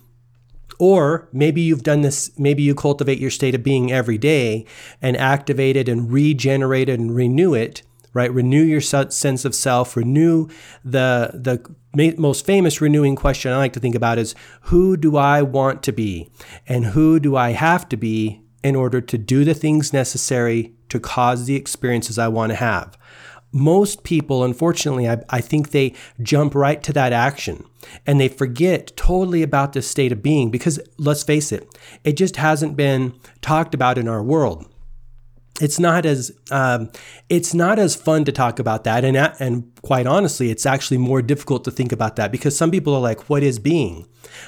or 0.79 1.29
maybe 1.31 1.61
you've 1.61 1.83
done 1.83 2.01
this, 2.01 2.37
maybe 2.37 2.63
you 2.63 2.75
cultivate 2.75 3.19
your 3.19 3.29
state 3.29 3.55
of 3.55 3.63
being 3.63 3.91
every 3.91 4.17
day 4.17 4.65
and 5.01 5.15
activate 5.17 5.75
it 5.75 5.87
and 5.87 6.11
regenerate 6.11 6.89
it 6.89 6.99
and 6.99 7.15
renew 7.15 7.53
it 7.53 7.83
right? 8.13 8.31
Renew 8.31 8.63
your 8.63 8.81
sense 8.81 9.45
of 9.45 9.55
self, 9.55 9.97
renew 9.97 10.47
the, 10.83 11.31
the 11.33 11.75
most 12.17 12.45
famous 12.45 12.81
renewing 12.81 13.15
question 13.15 13.51
I 13.51 13.57
like 13.57 13.73
to 13.73 13.79
think 13.79 13.95
about 13.95 14.17
is 14.17 14.35
who 14.61 14.97
do 14.97 15.17
I 15.17 15.41
want 15.41 15.83
to 15.83 15.91
be? 15.91 16.29
And 16.67 16.85
who 16.87 17.19
do 17.19 17.35
I 17.35 17.51
have 17.51 17.89
to 17.89 17.97
be 17.97 18.41
in 18.63 18.75
order 18.75 19.01
to 19.01 19.17
do 19.17 19.43
the 19.43 19.53
things 19.53 19.93
necessary 19.93 20.73
to 20.89 20.99
cause 20.99 21.45
the 21.45 21.55
experiences 21.55 22.17
I 22.17 22.27
want 22.27 22.51
to 22.51 22.55
have? 22.55 22.97
Most 23.55 24.03
people, 24.03 24.43
unfortunately, 24.43 25.07
I, 25.07 25.21
I 25.29 25.39
think 25.39 25.69
they 25.69 25.93
jump 26.23 26.55
right 26.55 26.81
to 26.81 26.93
that 26.93 27.13
action 27.13 27.63
and 28.07 28.19
they 28.19 28.27
forget 28.27 28.95
totally 28.95 29.43
about 29.43 29.73
this 29.73 29.87
state 29.87 30.11
of 30.11 30.23
being 30.23 30.49
because 30.49 30.79
let's 30.97 31.21
face 31.21 31.51
it, 31.51 31.67
it 32.03 32.13
just 32.13 32.37
hasn't 32.37 32.75
been 32.75 33.13
talked 33.41 33.75
about 33.75 33.99
in 33.99 34.07
our 34.07 34.23
world 34.23 34.72
it's 35.61 35.79
not 35.79 36.05
as 36.05 36.31
um, 36.51 36.91
it's 37.29 37.53
not 37.53 37.77
as 37.77 37.95
fun 37.95 38.25
to 38.25 38.31
talk 38.31 38.59
about 38.59 38.83
that. 38.85 39.05
And 39.05 39.17
and 39.17 39.71
quite 39.81 40.07
honestly 40.07 40.49
it's 40.49 40.65
actually 40.65 40.97
more 40.97 41.21
difficult 41.21 41.63
to 41.65 41.71
think 41.71 41.91
about 41.91 42.15
that 42.15 42.31
because 42.31 42.57
some 42.57 42.71
people 42.71 42.93
are 42.95 43.01
like 43.01 43.29
what 43.29 43.43
is 43.43 43.59
being? 43.59 44.07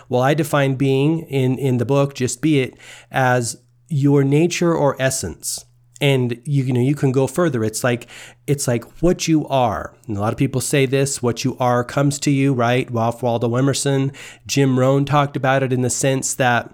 Well 0.10 0.22
i 0.22 0.34
define 0.34 0.76
being 0.76 1.22
in 1.22 1.58
in 1.60 1.78
the 1.78 1.86
book 1.86 2.16
just 2.16 2.42
be 2.42 2.60
it 2.60 2.78
as 3.12 3.58
your 3.88 4.24
nature 4.24 4.74
or 4.74 5.00
essence. 5.00 5.66
And 6.02 6.42
you, 6.44 6.66
you 6.66 6.74
know 6.74 6.82
you 6.82 6.96
can 6.96 7.12
go 7.12 7.26
further. 7.26 7.64
It's 7.64 7.84
like 7.84 8.08
it's 8.48 8.68
like 8.68 8.84
what 9.02 9.28
you 9.28 9.48
are. 9.48 9.96
And 10.08 10.18
a 10.18 10.20
lot 10.20 10.34
of 10.34 10.40
people 10.40 10.60
say 10.60 10.86
this 10.86 11.22
what 11.22 11.44
you 11.44 11.56
are 11.60 11.84
comes 11.84 12.20
to 12.20 12.32
you 12.32 12.54
right? 12.54 12.90
Ralph 12.92 13.22
waldo 13.22 13.56
emerson 13.56 14.12
jim 14.48 14.80
rohn 14.80 15.06
talked 15.06 15.38
about 15.38 15.62
it 15.62 15.72
in 15.72 15.82
the 15.82 15.90
sense 15.90 16.34
that 16.36 16.74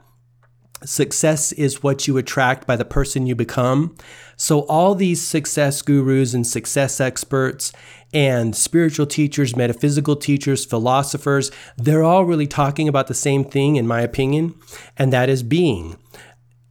Success 0.84 1.52
is 1.52 1.84
what 1.84 2.08
you 2.08 2.18
attract 2.18 2.66
by 2.66 2.76
the 2.76 2.86
person 2.86 3.28
you 3.28 3.36
become. 3.36 3.96
So, 4.36 4.62
all 4.62 4.96
these 4.96 5.22
success 5.22 5.82
gurus 5.82 6.34
and 6.34 6.46
success 6.46 7.00
experts 7.00 7.72
and 8.14 8.56
spiritual 8.56 9.06
teachers, 9.06 9.56
metaphysical 9.56 10.16
teachers, 10.16 10.66
philosophers, 10.66 11.52
they're 11.78 12.04
all 12.04 12.26
really 12.26 12.48
talking 12.48 12.88
about 12.88 13.08
the 13.08 13.14
same 13.14 13.44
thing, 13.44 13.76
in 13.76 13.88
my 13.88 14.02
opinion, 14.02 14.56
and 14.98 15.14
that 15.14 15.30
is 15.30 15.44
being. 15.44 15.98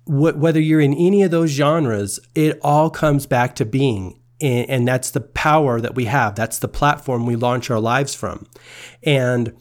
Whether 0.07 0.61
you're 0.61 0.81
in 0.81 0.95
any 0.95 1.23
of 1.23 1.31
those 1.31 1.51
genres, 1.51 2.19
it 2.35 2.59
all 2.63 2.91
comes 2.91 3.27
back 3.27 3.55
to 3.57 3.65
being. 3.65 4.21
And, 4.41 4.89
that's 4.89 5.11
the 5.11 5.21
power 5.21 5.81
that 5.83 5.95
we 5.95 6.07
have. 6.07 6.35
That's 6.35 6.59
the 6.59 6.67
platform 6.67 7.27
we 7.27 7.37
launch 7.37 7.71
our 7.71 7.79
lives 7.79 8.15
from. 8.15 8.47
And 9.03 9.55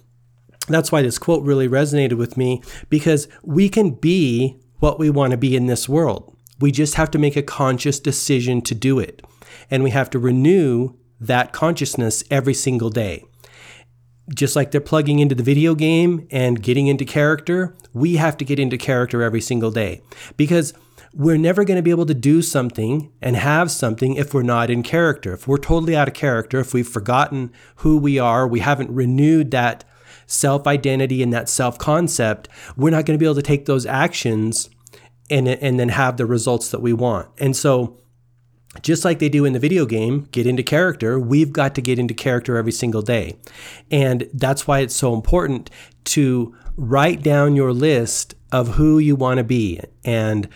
that's 0.74 0.92
why 0.92 1.02
this 1.02 1.18
quote 1.18 1.44
really 1.44 1.68
resonated 1.68 2.18
with 2.18 2.38
me 2.38 2.62
because 2.90 3.28
we 3.44 3.70
can 3.70 3.92
be 3.92 4.60
what 4.80 5.00
we 5.00 5.10
want 5.10 5.32
to 5.32 5.38
be 5.38 5.56
in 5.56 5.68
this 5.68 5.90
world. 5.90 6.36
We 6.60 6.72
just 6.72 6.96
have 6.96 7.12
to 7.12 7.18
make 7.18 7.36
a 7.36 7.44
conscious 7.44 8.00
decision 8.00 8.62
to 8.64 8.76
do 8.76 9.00
it. 9.00 9.22
And 9.72 9.84
we 9.84 9.92
have 9.92 10.10
to 10.12 10.20
renew 10.20 10.96
that 11.20 11.54
consciousness 11.54 12.24
every 12.30 12.54
single 12.54 12.90
day. 12.90 13.26
Just 14.34 14.56
like 14.56 14.72
they're 14.72 14.82
plugging 14.82 15.20
into 15.20 15.36
the 15.36 15.44
video 15.44 15.74
game 15.74 16.28
and 16.32 16.62
getting 16.62 16.88
into 16.88 17.04
character, 17.04 17.76
we 17.94 18.18
have 18.18 18.38
to 18.38 18.46
get 18.46 18.60
into 18.60 18.78
character 18.78 19.24
every 19.24 19.42
single 19.42 19.72
day 19.72 20.02
because 20.38 20.74
we're 21.14 21.38
never 21.38 21.64
going 21.64 21.78
to 21.78 21.82
be 21.84 21.90
able 21.90 22.06
to 22.06 22.14
do 22.14 22.42
something 22.42 23.12
and 23.22 23.36
have 23.36 23.72
something 23.72 24.16
if 24.16 24.34
we're 24.34 24.44
not 24.44 24.70
in 24.70 24.84
character. 24.84 25.34
If 25.34 25.48
we're 25.48 25.58
totally 25.58 25.96
out 25.96 26.08
of 26.08 26.14
character, 26.14 26.60
if 26.60 26.74
we've 26.74 26.88
forgotten 26.88 27.52
who 27.78 27.98
we 27.98 28.20
are, 28.20 28.48
we 28.48 28.60
haven't 28.60 28.94
renewed 28.94 29.50
that 29.52 29.84
self 30.30 30.68
identity 30.68 31.22
and 31.22 31.34
that 31.34 31.50
self 31.50 31.78
concept, 31.78 32.48
we're 32.78 32.92
not 32.92 33.06
going 33.06 33.18
to 33.18 33.22
be 33.22 33.26
able 33.26 33.36
to 33.36 33.42
take 33.42 33.66
those 33.66 33.86
actions 33.86 34.70
and, 35.30 35.48
and 35.48 35.80
then 35.80 35.90
have 35.90 36.18
the 36.18 36.26
results 36.26 36.72
that 36.72 36.82
we 36.82 36.94
want. 36.94 37.28
And 37.40 37.56
so, 37.56 37.98
just 38.82 39.04
like 39.04 39.18
they 39.18 39.30
do 39.30 39.46
in 39.46 39.54
the 39.54 39.60
video 39.60 39.86
game, 39.86 40.28
get 40.32 40.46
into 40.46 40.62
character, 40.62 41.20
we've 41.20 41.52
got 41.52 41.74
to 41.76 41.82
get 41.82 41.98
into 41.98 42.14
character 42.14 42.56
every 42.56 42.72
single 42.72 43.02
day. 43.02 43.36
And 43.90 44.30
that's 44.32 44.68
why 44.68 44.80
it's 44.80 44.96
so 44.96 45.16
important 45.16 45.72
to 46.06 46.56
write 46.78 47.24
down 47.24 47.56
your 47.56 47.74
list 47.74 48.36
of 48.52 48.76
who 48.76 49.00
you 49.00 49.16
want 49.16 49.40
to 49.40 49.44
be 49.44 49.82
and 50.06 50.48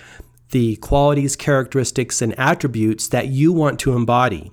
the 0.51 0.75
qualities, 0.77 1.35
characteristics, 1.35 2.21
and 2.21 2.37
attributes 2.39 3.07
that 3.07 3.29
you 3.29 3.51
want 3.51 3.79
to 3.79 3.93
embody. 3.93 4.51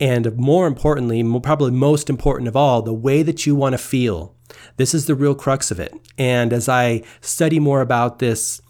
And 0.00 0.36
more 0.36 0.66
importantly, 0.66 1.22
probably 1.40 1.72
most 1.72 2.08
important 2.08 2.48
of 2.48 2.56
all, 2.56 2.82
the 2.82 2.94
way 2.94 3.22
that 3.22 3.46
you 3.46 3.54
want 3.54 3.72
to 3.72 3.78
feel. 3.78 4.34
This 4.76 4.94
is 4.94 5.06
the 5.06 5.14
real 5.14 5.34
crux 5.34 5.70
of 5.70 5.80
it. 5.80 5.94
And 6.16 6.52
as 6.52 6.68
I 6.68 7.02
study 7.20 7.58
more 7.58 7.80
about 7.80 8.18
this 8.18 8.60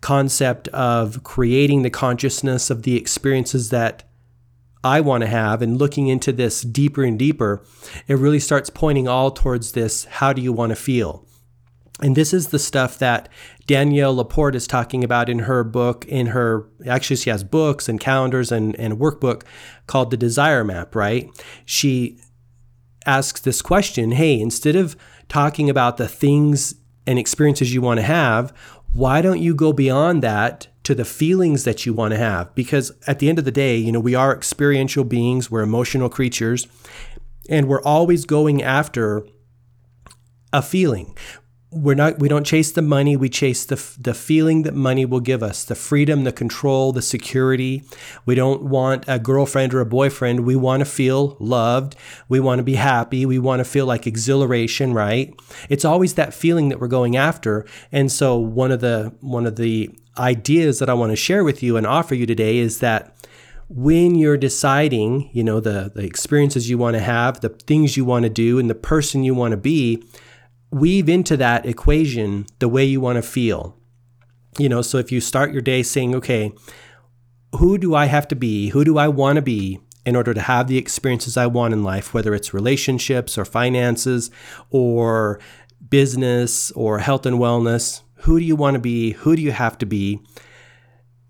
concept 0.00 0.68
of 0.68 1.24
creating 1.24 1.82
the 1.82 1.90
consciousness 1.90 2.68
of 2.70 2.82
the 2.82 2.96
experiences 2.96 3.70
that 3.70 4.04
I 4.84 5.00
want 5.00 5.22
to 5.22 5.26
have 5.26 5.62
and 5.62 5.78
looking 5.78 6.08
into 6.08 6.30
this 6.30 6.60
deeper 6.60 7.02
and 7.02 7.18
deeper, 7.18 7.64
it 8.06 8.18
really 8.18 8.38
starts 8.38 8.68
pointing 8.68 9.08
all 9.08 9.30
towards 9.30 9.72
this 9.72 10.04
how 10.04 10.34
do 10.34 10.42
you 10.42 10.52
want 10.52 10.70
to 10.70 10.76
feel? 10.76 11.26
And 12.00 12.16
this 12.16 12.34
is 12.34 12.48
the 12.48 12.58
stuff 12.58 12.98
that 12.98 13.30
Danielle 13.66 14.14
Laporte 14.14 14.54
is 14.54 14.66
talking 14.66 15.02
about 15.02 15.28
in 15.28 15.40
her 15.40 15.64
book, 15.64 16.04
in 16.06 16.28
her, 16.28 16.66
actually, 16.86 17.16
she 17.16 17.30
has 17.30 17.42
books 17.42 17.88
and 17.88 17.98
calendars 17.98 18.52
and, 18.52 18.78
and 18.78 18.92
a 18.92 18.96
workbook 18.96 19.42
called 19.86 20.10
The 20.10 20.16
Desire 20.16 20.64
Map, 20.64 20.94
right? 20.94 21.30
She 21.64 22.18
asks 23.06 23.40
this 23.40 23.62
question 23.62 24.12
hey, 24.12 24.40
instead 24.40 24.76
of 24.76 24.96
talking 25.28 25.70
about 25.70 25.96
the 25.96 26.08
things 26.08 26.74
and 27.06 27.18
experiences 27.18 27.74
you 27.74 27.80
want 27.80 27.98
to 27.98 28.04
have, 28.04 28.52
why 28.92 29.20
don't 29.20 29.40
you 29.40 29.54
go 29.54 29.72
beyond 29.72 30.22
that 30.22 30.68
to 30.84 30.94
the 30.94 31.04
feelings 31.04 31.64
that 31.64 31.84
you 31.84 31.92
want 31.92 32.12
to 32.12 32.18
have? 32.18 32.54
Because 32.54 32.92
at 33.06 33.18
the 33.18 33.28
end 33.28 33.38
of 33.38 33.44
the 33.44 33.50
day, 33.50 33.76
you 33.76 33.90
know, 33.90 34.00
we 34.00 34.14
are 34.14 34.34
experiential 34.34 35.04
beings, 35.04 35.50
we're 35.50 35.62
emotional 35.62 36.08
creatures, 36.08 36.66
and 37.48 37.68
we're 37.68 37.82
always 37.82 38.24
going 38.24 38.62
after 38.62 39.26
a 40.52 40.62
feeling 40.62 41.16
we're 41.74 41.94
not 41.94 42.18
we 42.18 42.28
don't 42.28 42.44
chase 42.44 42.72
the 42.72 42.82
money 42.82 43.16
we 43.16 43.28
chase 43.28 43.64
the 43.66 43.76
the 44.00 44.14
feeling 44.14 44.62
that 44.62 44.74
money 44.74 45.04
will 45.04 45.20
give 45.20 45.42
us 45.42 45.64
the 45.64 45.74
freedom 45.74 46.24
the 46.24 46.32
control 46.32 46.92
the 46.92 47.02
security. 47.02 47.82
We 48.26 48.34
don't 48.34 48.62
want 48.62 49.04
a 49.08 49.18
girlfriend 49.18 49.74
or 49.74 49.80
a 49.80 49.86
boyfriend. 49.86 50.46
We 50.46 50.56
want 50.56 50.80
to 50.80 50.84
feel 50.84 51.36
loved. 51.40 51.96
We 52.28 52.40
want 52.40 52.58
to 52.60 52.62
be 52.62 52.74
happy. 52.74 53.26
We 53.26 53.38
want 53.38 53.60
to 53.60 53.64
feel 53.64 53.86
like 53.86 54.06
exhilaration 54.06 54.92
right? 54.92 55.34
It's 55.68 55.84
always 55.84 56.14
that 56.14 56.34
feeling 56.34 56.68
that 56.68 56.80
we're 56.80 56.88
going 56.88 57.16
after. 57.16 57.66
And 57.90 58.10
so 58.10 58.36
one 58.36 58.70
of 58.70 58.80
the 58.80 59.14
one 59.20 59.46
of 59.46 59.56
the 59.56 59.90
ideas 60.16 60.78
that 60.78 60.88
I 60.88 60.94
want 60.94 61.10
to 61.10 61.16
share 61.16 61.42
with 61.42 61.62
you 61.62 61.76
and 61.76 61.86
offer 61.86 62.14
you 62.14 62.26
today 62.26 62.58
is 62.58 62.78
that 62.78 63.14
when 63.68 64.14
you're 64.14 64.36
deciding, 64.36 65.30
you 65.32 65.42
know, 65.42 65.58
the, 65.58 65.90
the 65.94 66.04
experiences 66.04 66.68
you 66.68 66.78
want 66.78 66.94
to 66.94 67.00
have, 67.00 67.40
the 67.40 67.48
things 67.48 67.96
you 67.96 68.04
want 68.04 68.24
to 68.24 68.28
do, 68.28 68.58
and 68.58 68.68
the 68.68 68.74
person 68.74 69.24
you 69.24 69.34
want 69.34 69.52
to 69.52 69.56
be, 69.56 70.04
weave 70.70 71.08
into 71.08 71.36
that 71.36 71.66
equation 71.66 72.46
the 72.58 72.68
way 72.68 72.84
you 72.84 73.00
want 73.00 73.16
to 73.16 73.22
feel. 73.22 73.76
You 74.58 74.68
know, 74.68 74.82
so 74.82 74.98
if 74.98 75.10
you 75.10 75.20
start 75.20 75.52
your 75.52 75.62
day 75.62 75.82
saying, 75.82 76.14
okay, 76.14 76.52
who 77.56 77.78
do 77.78 77.94
I 77.94 78.06
have 78.06 78.28
to 78.28 78.36
be? 78.36 78.68
Who 78.68 78.84
do 78.84 78.98
I 78.98 79.08
want 79.08 79.36
to 79.36 79.42
be 79.42 79.80
in 80.04 80.16
order 80.16 80.34
to 80.34 80.40
have 80.40 80.66
the 80.66 80.78
experiences 80.78 81.36
I 81.36 81.46
want 81.46 81.72
in 81.72 81.82
life, 81.82 82.12
whether 82.12 82.34
it's 82.34 82.54
relationships 82.54 83.38
or 83.38 83.44
finances 83.44 84.30
or 84.70 85.40
business 85.88 86.70
or 86.72 86.98
health 86.98 87.26
and 87.26 87.38
wellness? 87.38 88.02
Who 88.18 88.38
do 88.38 88.44
you 88.44 88.56
want 88.56 88.74
to 88.74 88.80
be? 88.80 89.12
Who 89.12 89.36
do 89.36 89.42
you 89.42 89.52
have 89.52 89.78
to 89.78 89.86
be? 89.86 90.20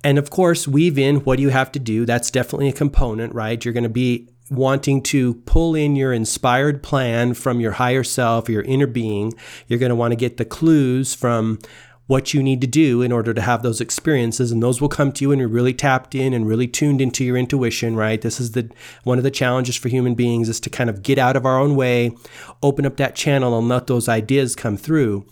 And 0.03 0.19
of 0.19 0.31
course, 0.31 0.69
weave 0.69 0.99
in 0.99 1.17
what 1.21 1.37
do 1.37 1.43
you 1.43 1.49
have 1.49 1.73
to 1.73 1.79
do. 1.79 2.05
That's 2.05 2.31
definitely 2.31 2.69
a 2.69 2.73
component, 2.73 3.35
right? 3.35 3.65
You're 3.65 3.75
going 3.75 3.85
to 3.85 3.89
be 3.89 4.29
wanting 4.51 5.03
to 5.03 5.35
pull 5.35 5.75
in 5.75 5.97
your 5.97 6.13
inspired 6.13 6.83
plan 6.83 7.35
from 7.35 7.61
your 7.61 7.73
higher 7.73 8.05
self, 8.05 8.49
your 8.49 8.63
inner 8.63 8.87
being. 8.87 9.33
You're 9.67 9.79
going 9.79 9.91
to 9.91 9.97
want 9.97 10.13
to 10.13 10.17
get 10.17 10.37
the 10.37 10.45
clues 10.45 11.15
from 11.15 11.59
what 12.07 12.35
you 12.35 12.43
need 12.43 12.61
to 12.61 12.67
do 12.67 13.01
in 13.01 13.11
order 13.11 13.33
to 13.33 13.41
have 13.41 13.63
those 13.63 13.81
experiences 13.81 14.53
and 14.53 14.63
those 14.63 14.79
will 14.79 14.91
come 14.91 15.11
to 15.11 15.25
you 15.25 15.33
and 15.33 15.41
you're 15.41 15.49
really 15.49 15.73
tapped 15.73 16.15
in 16.15 16.35
and 16.35 16.47
really 16.47 16.69
tuned 16.69 17.01
into 17.01 17.25
your 17.25 17.35
intuition 17.35 17.97
right 17.97 18.21
this 18.21 18.39
is 18.39 18.53
the 18.53 18.71
one 19.05 19.17
of 19.17 19.25
the 19.25 19.31
challenges 19.31 19.75
for 19.75 19.89
human 19.89 20.15
beings 20.15 20.51
is 20.51 20.61
to 20.61 20.69
kind 20.69 20.91
of 20.91 21.03
get 21.03 21.17
out 21.17 21.35
of 21.35 21.47
our 21.47 21.59
own 21.59 21.75
way 21.75 22.15
open 22.63 22.85
up 22.85 22.99
that 22.99 23.15
channel 23.15 23.59
and 23.59 23.71
let 23.71 23.87
those 23.87 24.07
ideas 24.07 24.55
come 24.55 24.77
through 24.77 25.27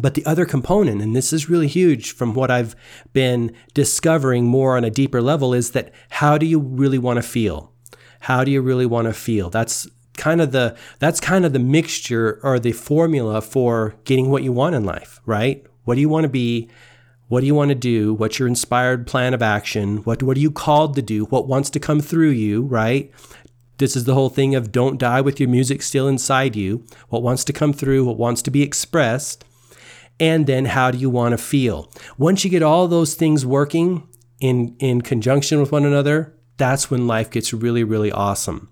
but 0.00 0.14
the 0.14 0.24
other 0.26 0.44
component, 0.44 1.00
and 1.00 1.16
this 1.16 1.32
is 1.32 1.48
really 1.48 1.66
huge 1.66 2.12
from 2.12 2.34
what 2.34 2.50
I've 2.50 2.76
been 3.12 3.54
discovering 3.74 4.44
more 4.44 4.76
on 4.76 4.84
a 4.84 4.90
deeper 4.90 5.22
level, 5.22 5.54
is 5.54 5.72
that 5.72 5.92
how 6.10 6.38
do 6.38 6.46
you 6.46 6.60
really 6.60 6.98
want 6.98 7.16
to 7.16 7.22
feel? 7.22 7.72
How 8.20 8.44
do 8.44 8.50
you 8.50 8.60
really 8.60 8.86
want 8.86 9.06
to 9.06 9.12
feel? 9.12 9.50
That's 9.50 9.86
kind 10.18 10.40
of 10.40 10.52
the 10.52 10.76
that's 10.98 11.20
kind 11.20 11.44
of 11.44 11.52
the 11.52 11.58
mixture 11.58 12.40
or 12.42 12.58
the 12.58 12.72
formula 12.72 13.40
for 13.40 13.94
getting 14.04 14.30
what 14.30 14.42
you 14.42 14.52
want 14.52 14.74
in 14.74 14.84
life, 14.84 15.20
right? 15.24 15.64
What 15.84 15.94
do 15.94 16.00
you 16.00 16.08
want 16.08 16.24
to 16.24 16.28
be? 16.28 16.68
What 17.28 17.40
do 17.40 17.46
you 17.46 17.54
want 17.54 17.68
to 17.70 17.74
do? 17.74 18.14
What's 18.14 18.38
your 18.38 18.48
inspired 18.48 19.06
plan 19.06 19.32
of 19.32 19.42
action? 19.42 19.98
What 19.98 20.22
what 20.22 20.36
are 20.36 20.40
you 20.40 20.50
called 20.50 20.94
to 20.96 21.02
do? 21.02 21.24
What 21.26 21.48
wants 21.48 21.70
to 21.70 21.80
come 21.80 22.00
through 22.00 22.30
you, 22.30 22.62
right? 22.62 23.10
This 23.78 23.94
is 23.94 24.04
the 24.04 24.14
whole 24.14 24.28
thing 24.28 24.56
of 24.56 24.72
don't 24.72 24.98
die 24.98 25.20
with 25.20 25.38
your 25.38 25.48
music 25.48 25.82
still 25.82 26.08
inside 26.08 26.56
you. 26.56 26.84
What 27.10 27.22
wants 27.22 27.44
to 27.44 27.52
come 27.52 27.72
through, 27.72 28.04
what 28.04 28.18
wants 28.18 28.42
to 28.42 28.50
be 28.50 28.62
expressed, 28.62 29.44
and 30.18 30.48
then 30.48 30.64
how 30.64 30.90
do 30.90 30.98
you 30.98 31.08
want 31.08 31.32
to 31.32 31.38
feel? 31.38 31.90
Once 32.18 32.44
you 32.44 32.50
get 32.50 32.62
all 32.62 32.88
those 32.88 33.14
things 33.14 33.46
working 33.46 34.08
in 34.40 34.76
in 34.80 35.02
conjunction 35.02 35.60
with 35.60 35.70
one 35.70 35.84
another, 35.84 36.34
that's 36.58 36.90
when 36.90 37.06
life 37.06 37.30
gets 37.30 37.52
really, 37.54 37.84
really 37.84 38.12
awesome. 38.12 38.68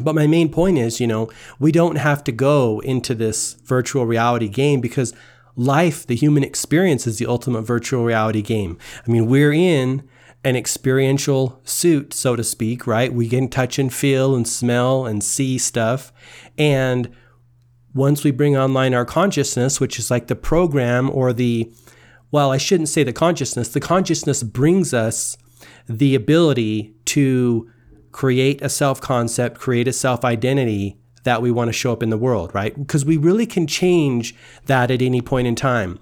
But 0.00 0.14
my 0.14 0.26
main 0.26 0.50
point 0.50 0.78
is, 0.78 1.00
you 1.00 1.06
know, 1.06 1.30
we 1.58 1.72
don't 1.72 1.96
have 1.96 2.24
to 2.24 2.32
go 2.32 2.80
into 2.80 3.14
this 3.14 3.54
virtual 3.64 4.06
reality 4.06 4.48
game 4.48 4.80
because 4.80 5.12
life, 5.56 6.06
the 6.06 6.16
human 6.16 6.42
experience, 6.42 7.06
is 7.06 7.18
the 7.18 7.26
ultimate 7.26 7.62
virtual 7.62 8.04
reality 8.04 8.40
game. 8.40 8.78
I 9.06 9.10
mean, 9.10 9.26
we're 9.26 9.52
in 9.52 10.08
an 10.42 10.56
experiential 10.56 11.60
suit, 11.64 12.14
so 12.14 12.34
to 12.34 12.42
speak, 12.42 12.86
right? 12.86 13.12
We 13.12 13.28
can 13.28 13.48
touch 13.48 13.78
and 13.78 13.92
feel 13.92 14.34
and 14.34 14.48
smell 14.48 15.04
and 15.04 15.22
see 15.22 15.58
stuff. 15.58 16.12
And 16.56 17.14
once 17.92 18.24
we 18.24 18.30
bring 18.30 18.56
online 18.56 18.94
our 18.94 19.04
consciousness, 19.04 19.80
which 19.80 19.98
is 19.98 20.10
like 20.10 20.28
the 20.28 20.36
program 20.36 21.10
or 21.10 21.34
the, 21.34 21.70
well, 22.30 22.52
I 22.52 22.56
shouldn't 22.56 22.88
say 22.88 23.02
the 23.02 23.12
consciousness, 23.12 23.68
the 23.68 23.80
consciousness 23.80 24.42
brings 24.42 24.94
us 24.94 25.36
the 25.88 26.14
ability 26.14 26.94
to 27.06 27.70
create 28.12 28.60
a 28.62 28.68
self 28.68 29.00
concept, 29.00 29.58
create 29.58 29.88
a 29.88 29.92
self 29.92 30.24
identity 30.24 30.96
that 31.24 31.42
we 31.42 31.50
want 31.50 31.68
to 31.68 31.72
show 31.72 31.92
up 31.92 32.02
in 32.02 32.10
the 32.10 32.18
world, 32.18 32.54
right? 32.54 32.76
Because 32.76 33.04
we 33.04 33.16
really 33.16 33.46
can 33.46 33.66
change 33.66 34.34
that 34.66 34.90
at 34.90 35.02
any 35.02 35.20
point 35.20 35.46
in 35.46 35.54
time. 35.54 35.98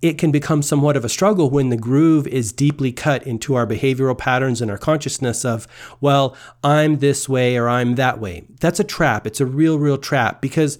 It 0.00 0.18
can 0.18 0.30
become 0.30 0.62
somewhat 0.62 0.96
of 0.96 1.04
a 1.04 1.08
struggle 1.08 1.48
when 1.48 1.70
the 1.70 1.76
groove 1.76 2.26
is 2.26 2.52
deeply 2.52 2.92
cut 2.92 3.26
into 3.26 3.54
our 3.54 3.66
behavioral 3.66 4.16
patterns 4.16 4.60
and 4.60 4.70
our 4.70 4.76
consciousness 4.76 5.44
of, 5.46 5.66
well, 6.00 6.36
I'm 6.62 6.98
this 6.98 7.26
way 7.26 7.56
or 7.56 7.68
I'm 7.68 7.94
that 7.94 8.20
way. 8.20 8.44
That's 8.60 8.80
a 8.80 8.84
trap. 8.84 9.26
It's 9.26 9.40
a 9.40 9.46
real, 9.46 9.78
real 9.78 9.96
trap 9.96 10.42
because 10.42 10.78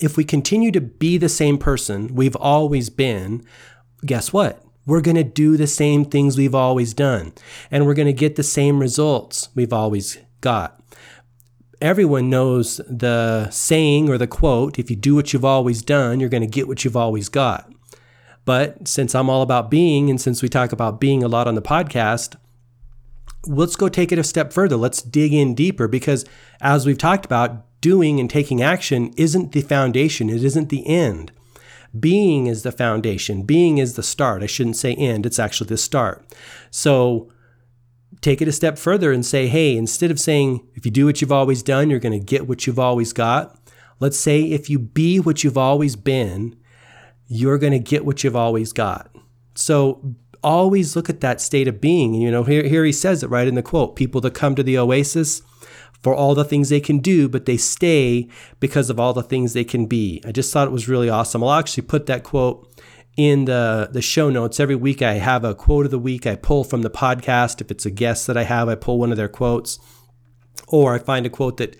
if 0.00 0.16
we 0.16 0.24
continue 0.24 0.70
to 0.72 0.80
be 0.80 1.18
the 1.18 1.28
same 1.28 1.58
person 1.58 2.14
we've 2.14 2.36
always 2.36 2.88
been, 2.88 3.44
guess 4.06 4.32
what? 4.32 4.62
We're 4.86 5.00
going 5.00 5.16
to 5.16 5.24
do 5.24 5.56
the 5.56 5.66
same 5.66 6.04
things 6.04 6.36
we've 6.36 6.54
always 6.54 6.94
done 6.94 7.32
and 7.70 7.86
we're 7.86 7.94
going 7.94 8.06
to 8.06 8.12
get 8.12 8.36
the 8.36 8.42
same 8.42 8.80
results 8.80 9.48
we've 9.54 9.72
always 9.72 10.18
got. 10.40 10.80
Everyone 11.80 12.28
knows 12.28 12.78
the 12.88 13.48
saying 13.50 14.10
or 14.10 14.18
the 14.18 14.26
quote 14.26 14.78
if 14.78 14.90
you 14.90 14.96
do 14.96 15.14
what 15.14 15.32
you've 15.32 15.44
always 15.44 15.82
done, 15.82 16.20
you're 16.20 16.28
going 16.28 16.42
to 16.42 16.46
get 16.46 16.68
what 16.68 16.84
you've 16.84 16.96
always 16.96 17.28
got. 17.28 17.72
But 18.44 18.88
since 18.88 19.14
I'm 19.14 19.30
all 19.30 19.42
about 19.42 19.70
being, 19.70 20.10
and 20.10 20.20
since 20.20 20.42
we 20.42 20.48
talk 20.48 20.72
about 20.72 21.00
being 21.00 21.22
a 21.22 21.28
lot 21.28 21.46
on 21.46 21.54
the 21.54 21.62
podcast, 21.62 22.36
let's 23.46 23.76
go 23.76 23.88
take 23.88 24.12
it 24.12 24.18
a 24.18 24.24
step 24.24 24.52
further. 24.52 24.76
Let's 24.76 25.02
dig 25.02 25.32
in 25.32 25.54
deeper 25.54 25.88
because, 25.88 26.24
as 26.60 26.86
we've 26.86 26.98
talked 26.98 27.24
about, 27.24 27.64
doing 27.80 28.20
and 28.20 28.28
taking 28.28 28.60
action 28.60 29.12
isn't 29.16 29.52
the 29.52 29.62
foundation, 29.62 30.28
it 30.28 30.44
isn't 30.44 30.68
the 30.68 30.86
end. 30.86 31.32
Being 31.98 32.46
is 32.46 32.62
the 32.62 32.72
foundation, 32.72 33.42
being 33.42 33.78
is 33.78 33.96
the 33.96 34.02
start. 34.02 34.42
I 34.42 34.46
shouldn't 34.46 34.76
say 34.76 34.94
end, 34.94 35.26
it's 35.26 35.38
actually 35.38 35.68
the 35.68 35.76
start. 35.76 36.24
So, 36.70 37.32
take 38.20 38.40
it 38.40 38.48
a 38.48 38.52
step 38.52 38.78
further 38.78 39.12
and 39.12 39.24
say, 39.24 39.48
hey, 39.48 39.76
instead 39.76 40.10
of 40.10 40.20
saying, 40.20 40.66
if 40.74 40.84
you 40.84 40.90
do 40.90 41.06
what 41.06 41.20
you've 41.20 41.32
always 41.32 41.62
done, 41.62 41.90
you're 41.90 41.98
going 41.98 42.18
to 42.18 42.24
get 42.24 42.46
what 42.46 42.66
you've 42.66 42.78
always 42.78 43.12
got, 43.12 43.58
let's 43.98 44.18
say, 44.18 44.42
if 44.42 44.70
you 44.70 44.78
be 44.78 45.18
what 45.18 45.42
you've 45.42 45.58
always 45.58 45.96
been, 45.96 46.56
you're 47.26 47.58
going 47.58 47.72
to 47.72 47.78
get 47.78 48.04
what 48.04 48.22
you've 48.22 48.36
always 48.36 48.72
got. 48.72 49.14
So, 49.54 50.14
always 50.42 50.96
look 50.96 51.10
at 51.10 51.20
that 51.20 51.40
state 51.40 51.68
of 51.68 51.80
being. 51.80 52.14
And, 52.14 52.22
you 52.22 52.30
know, 52.30 52.44
here, 52.44 52.64
here 52.64 52.84
he 52.84 52.92
says 52.92 53.22
it 53.22 53.30
right 53.30 53.48
in 53.48 53.54
the 53.54 53.62
quote 53.62 53.96
people 53.96 54.20
that 54.22 54.34
come 54.34 54.54
to 54.54 54.62
the 54.62 54.78
oasis 54.78 55.42
for 56.02 56.14
all 56.14 56.34
the 56.34 56.44
things 56.44 56.68
they 56.68 56.80
can 56.80 56.98
do, 56.98 57.28
but 57.28 57.46
they 57.46 57.56
stay 57.56 58.28
because 58.58 58.90
of 58.90 58.98
all 58.98 59.12
the 59.12 59.22
things 59.22 59.52
they 59.52 59.64
can 59.64 59.86
be. 59.86 60.22
I 60.24 60.32
just 60.32 60.52
thought 60.52 60.66
it 60.66 60.72
was 60.72 60.88
really 60.88 61.10
awesome. 61.10 61.42
I'll 61.44 61.52
actually 61.52 61.82
put 61.82 62.06
that 62.06 62.24
quote 62.24 62.66
in 63.16 63.44
the, 63.44 63.88
the 63.92 64.00
show 64.00 64.30
notes. 64.30 64.60
Every 64.60 64.76
week 64.76 65.02
I 65.02 65.14
have 65.14 65.44
a 65.44 65.54
quote 65.54 65.84
of 65.84 65.90
the 65.90 65.98
week 65.98 66.26
I 66.26 66.36
pull 66.36 66.64
from 66.64 66.82
the 66.82 66.90
podcast. 66.90 67.60
If 67.60 67.70
it's 67.70 67.84
a 67.84 67.90
guest 67.90 68.26
that 68.26 68.36
I 68.36 68.44
have, 68.44 68.68
I 68.68 68.76
pull 68.76 68.98
one 68.98 69.10
of 69.10 69.16
their 69.16 69.28
quotes. 69.28 69.78
Or 70.68 70.94
I 70.94 70.98
find 70.98 71.26
a 71.26 71.30
quote 71.30 71.58
that 71.58 71.76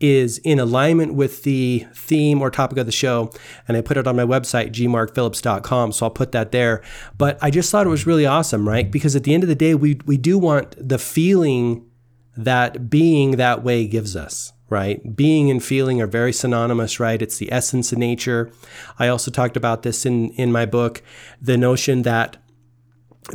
is 0.00 0.38
in 0.38 0.58
alignment 0.58 1.14
with 1.14 1.42
the 1.42 1.86
theme 1.94 2.40
or 2.40 2.50
topic 2.50 2.78
of 2.78 2.86
the 2.86 2.92
show. 2.92 3.30
And 3.68 3.76
I 3.76 3.82
put 3.82 3.98
it 3.98 4.06
on 4.06 4.16
my 4.16 4.24
website, 4.24 4.72
gmarkphillips.com. 4.72 5.92
So 5.92 6.06
I'll 6.06 6.10
put 6.10 6.32
that 6.32 6.52
there. 6.52 6.82
But 7.18 7.38
I 7.42 7.50
just 7.50 7.70
thought 7.70 7.86
it 7.86 7.90
was 7.90 8.06
really 8.06 8.26
awesome, 8.26 8.66
right? 8.66 8.90
Because 8.90 9.14
at 9.14 9.24
the 9.24 9.34
end 9.34 9.42
of 9.42 9.48
the 9.48 9.54
day, 9.54 9.74
we, 9.74 10.00
we 10.06 10.16
do 10.16 10.38
want 10.38 10.74
the 10.76 10.98
feeling 10.98 11.86
that 12.44 12.90
being 12.90 13.32
that 13.32 13.62
way 13.62 13.86
gives 13.86 14.16
us, 14.16 14.52
right? 14.68 15.14
Being 15.16 15.50
and 15.50 15.62
feeling 15.62 16.00
are 16.00 16.06
very 16.06 16.32
synonymous, 16.32 16.98
right? 16.98 17.20
It's 17.20 17.38
the 17.38 17.52
essence 17.52 17.92
of 17.92 17.98
nature. 17.98 18.50
I 18.98 19.08
also 19.08 19.30
talked 19.30 19.56
about 19.56 19.82
this 19.82 20.06
in, 20.06 20.30
in 20.30 20.52
my 20.52 20.66
book 20.66 21.02
the 21.40 21.56
notion 21.56 22.02
that 22.02 22.36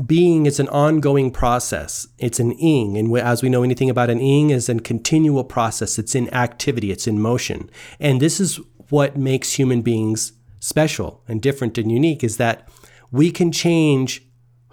being 0.06 0.46
is 0.46 0.60
an 0.60 0.68
ongoing 0.70 1.32
process. 1.32 2.08
It's 2.18 2.40
an 2.40 2.52
ing, 2.54 2.98
and 2.98 3.16
as 3.18 3.44
we 3.44 3.50
know 3.50 3.64
anything 3.64 3.90
about 3.90 4.10
an 4.10 4.20
ing, 4.20 4.50
is 4.50 4.68
a 4.68 4.80
continual 4.80 5.44
process. 5.44 5.98
It's 6.00 6.16
in 6.16 6.34
activity. 6.34 6.92
It's 6.92 7.08
in 7.08 7.22
motion, 7.22 7.70
and 8.00 8.22
this 8.22 8.40
is 8.40 8.60
what 8.90 9.16
makes 9.16 9.54
human 9.54 9.82
beings 9.82 10.34
special 10.60 11.24
and 11.28 11.42
different 11.42 11.78
and 11.78 11.92
unique. 11.92 12.24
Is 12.24 12.38
that 12.38 12.68
we 13.12 13.32
can 13.32 13.52
change 13.52 14.24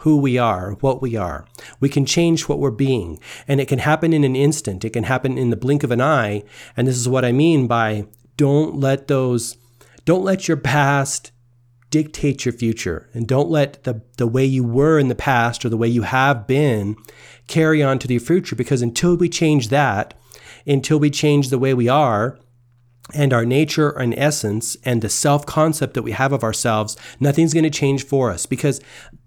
who 0.03 0.17
we 0.17 0.37
are, 0.37 0.73
what 0.81 1.01
we 1.01 1.17
are. 1.17 1.47
We 1.79 1.89
can 1.89 2.05
change 2.05 2.49
what 2.49 2.59
we're 2.59 2.73
being, 2.73 3.21
and 3.47 3.61
it 3.61 3.69
can 3.69 3.79
happen 3.79 4.13
in 4.13 4.25
an 4.25 4.35
instant. 4.35 4.85
It 4.85 4.91
can 4.91 5.05
happen 5.05 5.39
in 5.39 5.51
the 5.51 5.57
blink 5.57 5.85
of 5.85 5.93
an 5.93 6.01
eye, 6.01 6.43
and 6.77 6.89
this 6.89 6.97
is 6.97 7.09
what 7.09 7.25
I 7.25 7.31
mean 7.31 7.69
by 7.69 8.07
don't 8.37 8.81
let 8.81 9.07
those, 9.07 9.57
don't 10.05 10.25
let 10.25 10.49
your 10.49 10.57
past 10.57 11.31
dictate 11.91 12.45
your 12.45 12.53
future. 12.53 13.09
And 13.15 13.29
don't 13.29 13.49
let 13.49 13.85
the, 13.85 14.03
the 14.17 14.27
way 14.27 14.45
you 14.45 14.65
were 14.65 14.99
in 14.99 15.07
the 15.07 15.15
past 15.15 15.65
or 15.65 15.69
the 15.69 15.77
way 15.77 15.89
you 15.89 16.03
have 16.03 16.49
been 16.49 16.97
carry 17.47 17.83
on 17.83 18.01
to 18.01 18.09
the 18.09 18.19
future 18.19 18.57
because 18.57 18.83
until 18.83 19.17
we 19.17 19.29
change 19.29 19.69
that, 19.69 20.15
until 20.67 20.99
we 20.99 21.11
change 21.11 21.51
the 21.51 21.59
way 21.59 21.75
we 21.75 21.89
are, 21.89 22.39
and 23.15 23.33
our 23.33 23.45
nature 23.45 23.91
and 23.91 24.15
essence 24.17 24.77
and 24.85 25.03
the 25.03 25.09
self 25.09 25.45
concept 25.45 25.95
that 25.95 26.03
we 26.03 26.13
have 26.13 26.33
of 26.33 26.43
ourselves, 26.43 26.97
nothing's 27.21 27.53
going 27.53 27.65
to 27.65 27.71
change 27.71 28.05
for 28.07 28.31
us 28.31 28.47
because 28.47 28.81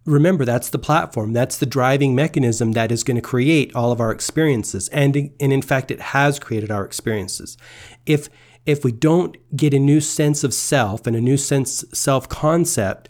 remember, 0.06 0.46
that's 0.46 0.70
the 0.70 0.80
platform, 0.80 1.34
that's 1.34 1.58
the 1.58 1.66
driving 1.66 2.16
mechanism 2.16 2.74
that 2.74 2.92
is 2.92 3.04
going 3.04 3.16
to 3.16 3.22
create 3.22 3.76
all 3.76 3.92
of 3.92 4.00
our 4.00 4.12
experiences. 4.12 4.88
And, 4.90 5.16
and 5.40 5.52
in 5.54 5.62
fact, 5.62 5.92
it 5.92 6.00
has 6.00 6.40
created 6.40 6.72
our 6.72 6.86
experiences. 6.86 7.58
If 8.06 8.30
if 8.66 8.84
we 8.84 8.92
don't 8.92 9.38
get 9.56 9.76
a 9.76 9.80
new 9.80 10.02
sense 10.02 10.44
of 10.44 10.54
self 10.54 11.06
and 11.06 11.16
a 11.16 11.22
new 11.22 11.38
sense 11.38 11.86
self 11.94 12.28
concept, 12.28 13.10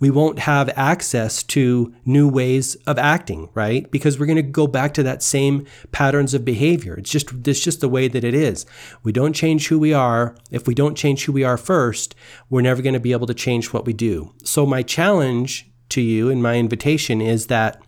we 0.00 0.10
won't 0.10 0.40
have 0.40 0.70
access 0.76 1.42
to 1.42 1.94
new 2.04 2.28
ways 2.28 2.74
of 2.86 2.98
acting, 2.98 3.48
right? 3.54 3.90
Because 3.90 4.18
we're 4.18 4.26
going 4.26 4.36
to 4.36 4.42
go 4.42 4.66
back 4.66 4.94
to 4.94 5.02
that 5.02 5.22
same 5.22 5.66
patterns 5.92 6.34
of 6.34 6.44
behavior. 6.44 6.94
It's 6.94 7.10
just 7.10 7.30
it's 7.46 7.60
just 7.60 7.80
the 7.80 7.88
way 7.88 8.08
that 8.08 8.24
it 8.24 8.34
is. 8.34 8.66
We 9.02 9.12
don't 9.12 9.34
change 9.34 9.68
who 9.68 9.78
we 9.78 9.92
are. 9.92 10.36
If 10.50 10.66
we 10.66 10.74
don't 10.74 10.96
change 10.96 11.24
who 11.24 11.32
we 11.32 11.44
are 11.44 11.58
first, 11.58 12.14
we're 12.48 12.62
never 12.62 12.82
going 12.82 12.94
to 12.94 13.00
be 13.00 13.12
able 13.12 13.26
to 13.26 13.34
change 13.34 13.72
what 13.72 13.86
we 13.86 13.92
do. 13.92 14.32
So 14.42 14.64
my 14.66 14.82
challenge 14.82 15.70
to 15.90 16.00
you 16.00 16.30
and 16.30 16.42
my 16.42 16.56
invitation 16.56 17.20
is 17.20 17.46
that 17.46 17.80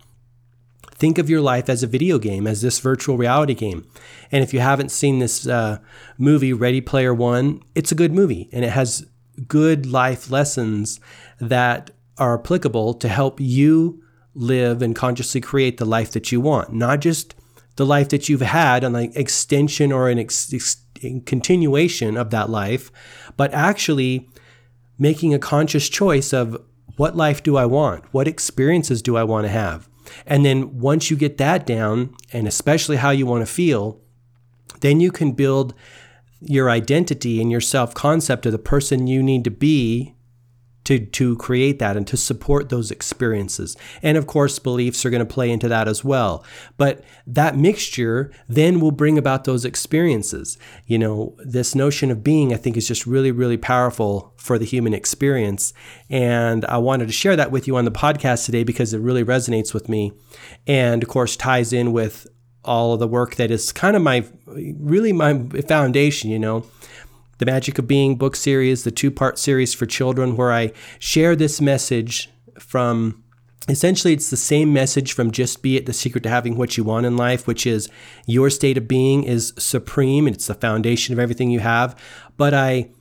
Think 0.97 1.19
of 1.19 1.29
your 1.29 1.41
life 1.41 1.69
as 1.69 1.83
a 1.83 1.87
video 1.87 2.17
game, 2.17 2.47
as 2.47 2.63
this 2.63 2.79
virtual 2.79 3.17
reality 3.17 3.53
game. 3.53 3.87
And 4.31 4.43
if 4.43 4.51
you 4.51 4.61
haven't 4.61 4.89
seen 4.89 5.19
this 5.19 5.45
uh, 5.45 5.77
movie, 6.17 6.53
Ready 6.53 6.81
Player 6.81 7.13
One, 7.13 7.61
it's 7.75 7.91
a 7.91 7.95
good 7.95 8.11
movie 8.11 8.49
and 8.51 8.65
it 8.65 8.71
has 8.71 9.05
good 9.47 9.85
life 9.85 10.31
lessons 10.31 10.99
that 11.39 11.91
are 12.17 12.39
applicable 12.39 12.95
to 12.95 13.07
help 13.07 13.39
you 13.39 14.01
live 14.33 14.81
and 14.81 14.95
consciously 14.95 15.39
create 15.39 15.77
the 15.77 15.85
life 15.85 16.11
that 16.13 16.31
you 16.31 16.41
want, 16.41 16.73
not 16.73 16.99
just 16.99 17.35
the 17.75 17.85
life 17.85 18.09
that 18.09 18.27
you've 18.27 18.41
had 18.41 18.83
an 18.83 18.93
like 18.93 19.15
extension 19.15 19.91
or 19.91 20.09
an 20.09 20.17
ex- 20.17 20.51
ex- 20.51 20.77
continuation 21.27 22.17
of 22.17 22.31
that 22.31 22.49
life, 22.49 22.91
but 23.37 23.53
actually 23.53 24.27
making 24.97 25.31
a 25.31 25.39
conscious 25.39 25.89
choice 25.89 26.33
of 26.33 26.59
what 26.97 27.15
life 27.15 27.41
do 27.41 27.55
I 27.57 27.65
want? 27.65 28.03
What 28.11 28.27
experiences 28.27 29.01
do 29.01 29.15
I 29.15 29.23
want 29.23 29.45
to 29.45 29.49
have? 29.49 29.87
And 30.25 30.45
then 30.45 30.79
once 30.79 31.09
you 31.09 31.17
get 31.17 31.37
that 31.37 31.65
down, 31.65 32.15
and 32.33 32.47
especially 32.47 32.97
how 32.97 33.11
you 33.11 33.25
want 33.25 33.45
to 33.45 33.51
feel, 33.51 34.01
then 34.81 34.99
you 34.99 35.11
can 35.11 35.31
build 35.31 35.73
your 36.41 36.69
identity 36.69 37.41
and 37.41 37.51
your 37.51 37.61
self 37.61 37.93
concept 37.93 38.45
of 38.45 38.51
the 38.51 38.59
person 38.59 39.07
you 39.07 39.23
need 39.23 39.43
to 39.43 39.51
be 39.51 40.15
to, 40.87 41.05
to 41.05 41.35
create 41.35 41.79
that 41.79 41.97
and 41.97 42.07
to 42.07 42.15
support 42.15 42.69
those 42.69 42.91
experiences. 42.91 43.75
And 44.01 44.17
of 44.17 44.25
course, 44.25 44.57
beliefs 44.57 45.05
are 45.05 45.09
going 45.09 45.19
to 45.19 45.25
play 45.25 45.51
into 45.51 45.67
that 45.67 45.85
as 45.85 46.01
well. 46.01 46.45
But 46.77 47.03
that 47.25 47.57
mixture 47.57 48.31
then 48.47 48.79
will 48.79 48.91
bring 48.91 49.17
about 49.17 49.43
those 49.43 49.65
experiences. 49.65 50.57
You 50.85 50.97
know, 50.97 51.35
this 51.39 51.75
notion 51.75 52.09
of 52.09 52.23
being, 52.23 52.53
I 52.53 52.55
think, 52.55 52.77
is 52.77 52.87
just 52.87 53.05
really, 53.05 53.31
really 53.31 53.57
powerful 53.57 54.33
for 54.37 54.57
the 54.57 54.63
human 54.63 54.93
experience. 54.93 55.73
And 56.09 56.63
I 56.67 56.77
wanted 56.77 57.07
to 57.07 57.13
share 57.13 57.35
that 57.35 57.51
with 57.51 57.67
you 57.67 57.75
on 57.75 57.83
the 57.83 57.91
podcast 57.91 58.45
today 58.45 58.63
because 58.63 58.93
it 58.93 59.01
really 59.01 59.25
resonates 59.25 59.73
with 59.73 59.89
me. 59.89 60.13
And 60.67 61.03
of 61.03 61.09
course, 61.09 61.35
ties 61.35 61.73
in 61.73 61.91
with 61.91 62.27
all 62.63 62.93
of 62.93 62.99
the 63.01 63.09
work 63.09 63.35
that 63.35 63.51
is 63.51 63.73
kind 63.73 63.97
of 63.97 64.01
my 64.01 64.25
really 64.45 65.11
my 65.11 65.43
foundation, 65.67 66.29
you 66.29 66.39
know 66.39 66.65
the 67.37 67.45
Magic 67.45 67.77
of 67.77 67.87
Being 67.87 68.15
book 68.15 68.35
series, 68.35 68.83
the 68.83 68.91
two 68.91 69.11
part 69.11 69.37
series 69.37 69.73
for 69.73 69.85
children, 69.85 70.35
where 70.35 70.51
I 70.51 70.71
share 70.99 71.35
this 71.35 71.61
message 71.61 72.29
from 72.59 73.23
essentially 73.69 74.13
it's 74.13 74.29
the 74.29 74.37
same 74.37 74.71
message 74.71 75.13
from 75.13 75.31
Just 75.31 75.61
Be 75.61 75.77
It, 75.77 75.85
the 75.85 75.93
secret 75.93 76.23
to 76.23 76.29
having 76.29 76.57
what 76.57 76.77
you 76.77 76.83
want 76.83 77.05
in 77.05 77.17
life, 77.17 77.47
which 77.47 77.67
is 77.67 77.89
your 78.25 78.49
state 78.49 78.77
of 78.77 78.87
being 78.87 79.23
is 79.23 79.53
supreme 79.57 80.25
and 80.25 80.35
it's 80.35 80.47
the 80.47 80.53
foundation 80.53 81.13
of 81.13 81.19
everything 81.19 81.51
you 81.51 81.59
have. 81.59 81.95
But 82.37 82.53
I 82.53 82.91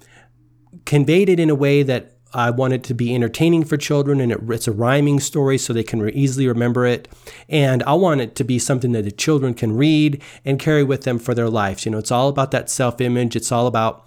conveyed 0.84 1.28
it 1.28 1.40
in 1.40 1.50
a 1.50 1.54
way 1.54 1.82
that 1.82 2.15
I 2.36 2.50
want 2.50 2.74
it 2.74 2.84
to 2.84 2.94
be 2.94 3.14
entertaining 3.14 3.64
for 3.64 3.78
children, 3.78 4.20
and 4.20 4.30
it, 4.30 4.40
it's 4.48 4.68
a 4.68 4.72
rhyming 4.72 5.20
story 5.20 5.56
so 5.56 5.72
they 5.72 5.82
can 5.82 6.02
re- 6.02 6.12
easily 6.12 6.46
remember 6.46 6.84
it. 6.84 7.08
And 7.48 7.82
I 7.84 7.94
want 7.94 8.20
it 8.20 8.34
to 8.36 8.44
be 8.44 8.58
something 8.58 8.92
that 8.92 9.04
the 9.04 9.10
children 9.10 9.54
can 9.54 9.72
read 9.72 10.22
and 10.44 10.58
carry 10.58 10.84
with 10.84 11.04
them 11.04 11.18
for 11.18 11.34
their 11.34 11.48
lives. 11.48 11.86
You 11.86 11.92
know, 11.92 11.98
it's 11.98 12.10
all 12.10 12.28
about 12.28 12.50
that 12.50 12.68
self 12.68 13.00
image. 13.00 13.36
It's 13.36 13.50
all 13.50 13.66
about 13.66 14.06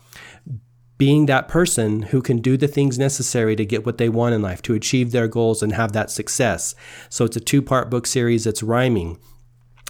being 0.99 1.25
that 1.25 1.47
person 1.47 2.03
who 2.03 2.21
can 2.21 2.37
do 2.37 2.55
the 2.55 2.67
things 2.67 2.99
necessary 2.99 3.55
to 3.55 3.65
get 3.65 3.85
what 3.85 3.97
they 3.97 4.09
want 4.09 4.35
in 4.35 4.43
life, 4.43 4.61
to 4.61 4.75
achieve 4.75 5.11
their 5.11 5.27
goals 5.27 5.63
and 5.63 5.73
have 5.73 5.93
that 5.93 6.11
success. 6.11 6.75
So 7.09 7.25
it's 7.25 7.37
a 7.37 7.39
two 7.39 7.63
part 7.63 7.89
book 7.89 8.05
series 8.05 8.43
that's 8.43 8.61
rhyming. 8.61 9.17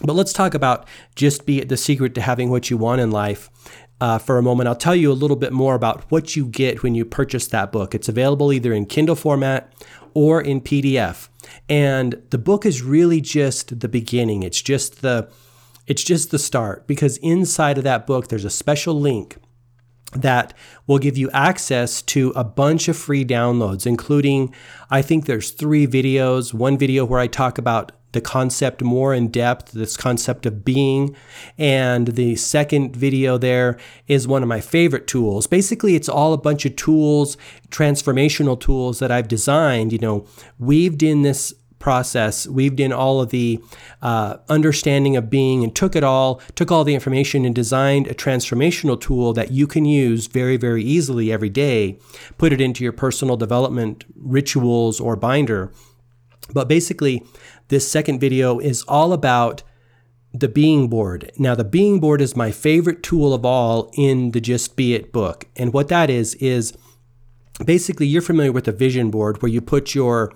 But 0.01 0.13
let's 0.13 0.31
talk 0.31 0.53
about 0.53 0.87
just 1.15 1.45
be 1.45 1.61
the 1.61 1.75
secret 1.75 2.15
to 2.15 2.21
having 2.21 2.49
what 2.49 2.69
you 2.69 2.77
want 2.77 3.01
in 3.01 3.11
life. 3.11 3.49
Uh, 4.01 4.17
for 4.17 4.37
a 4.37 4.43
moment, 4.43 4.69
I'll 4.69 4.75
tell 4.75 4.95
you 4.95 5.11
a 5.11 5.13
little 5.13 5.35
bit 5.35 5.51
more 5.51 5.75
about 5.75 6.09
what 6.09 6.35
you 6.35 6.45
get 6.45 6.83
when 6.83 6.95
you 6.95 7.03
purchase 7.03 7.47
that 7.47 7.71
book. 7.71 7.93
It's 7.93 8.07
available 8.07 8.53
either 8.53 8.71
in 8.71 8.85
Kindle 8.85 9.15
format 9.15 9.73
or 10.13 10.41
in 10.41 10.61
PDF. 10.61 11.27
And 11.67 12.21
the 12.29 12.37
book 12.37 12.65
is 12.65 12.81
really 12.81 13.21
just 13.21 13.81
the 13.81 13.89
beginning. 13.89 14.43
It's 14.43 14.61
just 14.61 15.01
the 15.01 15.29
it's 15.87 16.03
just 16.03 16.29
the 16.29 16.39
start 16.39 16.85
because 16.85 17.17
inside 17.17 17.79
of 17.79 17.83
that 17.83 18.05
book 18.05 18.27
there's 18.27 18.45
a 18.45 18.49
special 18.49 18.99
link 18.99 19.37
that 20.13 20.53
will 20.87 20.99
give 20.99 21.17
you 21.17 21.29
access 21.31 22.01
to 22.01 22.31
a 22.35 22.43
bunch 22.43 22.87
of 22.87 22.97
free 22.97 23.23
downloads, 23.23 23.85
including, 23.85 24.53
I 24.89 25.01
think 25.01 25.25
there's 25.25 25.51
three 25.51 25.85
videos. 25.85 26.53
One 26.53 26.77
video 26.77 27.05
where 27.05 27.19
I 27.19 27.27
talk 27.27 27.57
about 27.57 27.91
the 28.11 28.21
concept 28.21 28.81
more 28.81 29.13
in 29.13 29.29
depth, 29.29 29.71
this 29.71 29.95
concept 29.97 30.45
of 30.45 30.65
being. 30.65 31.15
And 31.57 32.09
the 32.09 32.35
second 32.35 32.95
video 32.95 33.37
there 33.37 33.77
is 34.07 34.27
one 34.27 34.43
of 34.43 34.49
my 34.49 34.61
favorite 34.61 35.07
tools. 35.07 35.47
Basically, 35.47 35.95
it's 35.95 36.09
all 36.09 36.33
a 36.33 36.37
bunch 36.37 36.65
of 36.65 36.75
tools, 36.75 37.37
transformational 37.69 38.59
tools 38.59 38.99
that 38.99 39.11
I've 39.11 39.27
designed, 39.27 39.93
you 39.93 39.99
know, 39.99 40.25
weaved 40.57 41.03
in 41.03 41.21
this 41.21 41.53
process 41.79 42.45
weaved 42.45 42.79
in 42.79 42.91
all 42.91 43.21
of 43.21 43.29
the 43.29 43.59
uh, 44.01 44.37
understanding 44.49 45.15
of 45.15 45.29
being 45.29 45.63
and 45.63 45.75
took 45.75 45.95
it 45.95 46.03
all 46.03 46.41
took 46.53 46.71
all 46.71 46.83
the 46.83 46.93
information 46.93 47.45
and 47.45 47.55
designed 47.55 48.05
a 48.07 48.13
transformational 48.13 48.99
tool 48.99 49.33
that 49.33 49.51
you 49.51 49.65
can 49.65 49.85
use 49.85 50.27
very 50.27 50.57
very 50.57 50.83
easily 50.83 51.31
every 51.31 51.49
day 51.49 51.97
put 52.37 52.51
it 52.51 52.61
into 52.61 52.83
your 52.83 52.93
personal 52.93 53.37
development 53.37 54.03
rituals 54.15 54.99
or 54.99 55.15
binder 55.15 55.71
but 56.53 56.67
basically 56.67 57.23
this 57.69 57.89
second 57.89 58.19
video 58.19 58.59
is 58.59 58.83
all 58.83 59.13
about 59.13 59.63
the 60.33 60.47
being 60.47 60.87
board. 60.87 61.31
Now, 61.37 61.55
the 61.55 61.63
being 61.63 61.99
board 61.99 62.21
is 62.21 62.35
my 62.35 62.51
favorite 62.51 63.01
tool 63.01 63.33
of 63.33 63.45
all 63.45 63.89
in 63.95 64.31
the 64.31 64.41
Just 64.41 64.75
Be 64.75 64.93
It 64.93 65.11
book. 65.11 65.47
And 65.55 65.73
what 65.73 65.87
that 65.87 66.09
is, 66.09 66.35
is 66.35 66.73
basically 67.65 68.07
you're 68.07 68.21
familiar 68.21 68.51
with 68.51 68.67
a 68.67 68.71
vision 68.71 69.09
board 69.09 69.41
where 69.41 69.51
you 69.51 69.61
put 69.61 69.95
your 69.95 70.33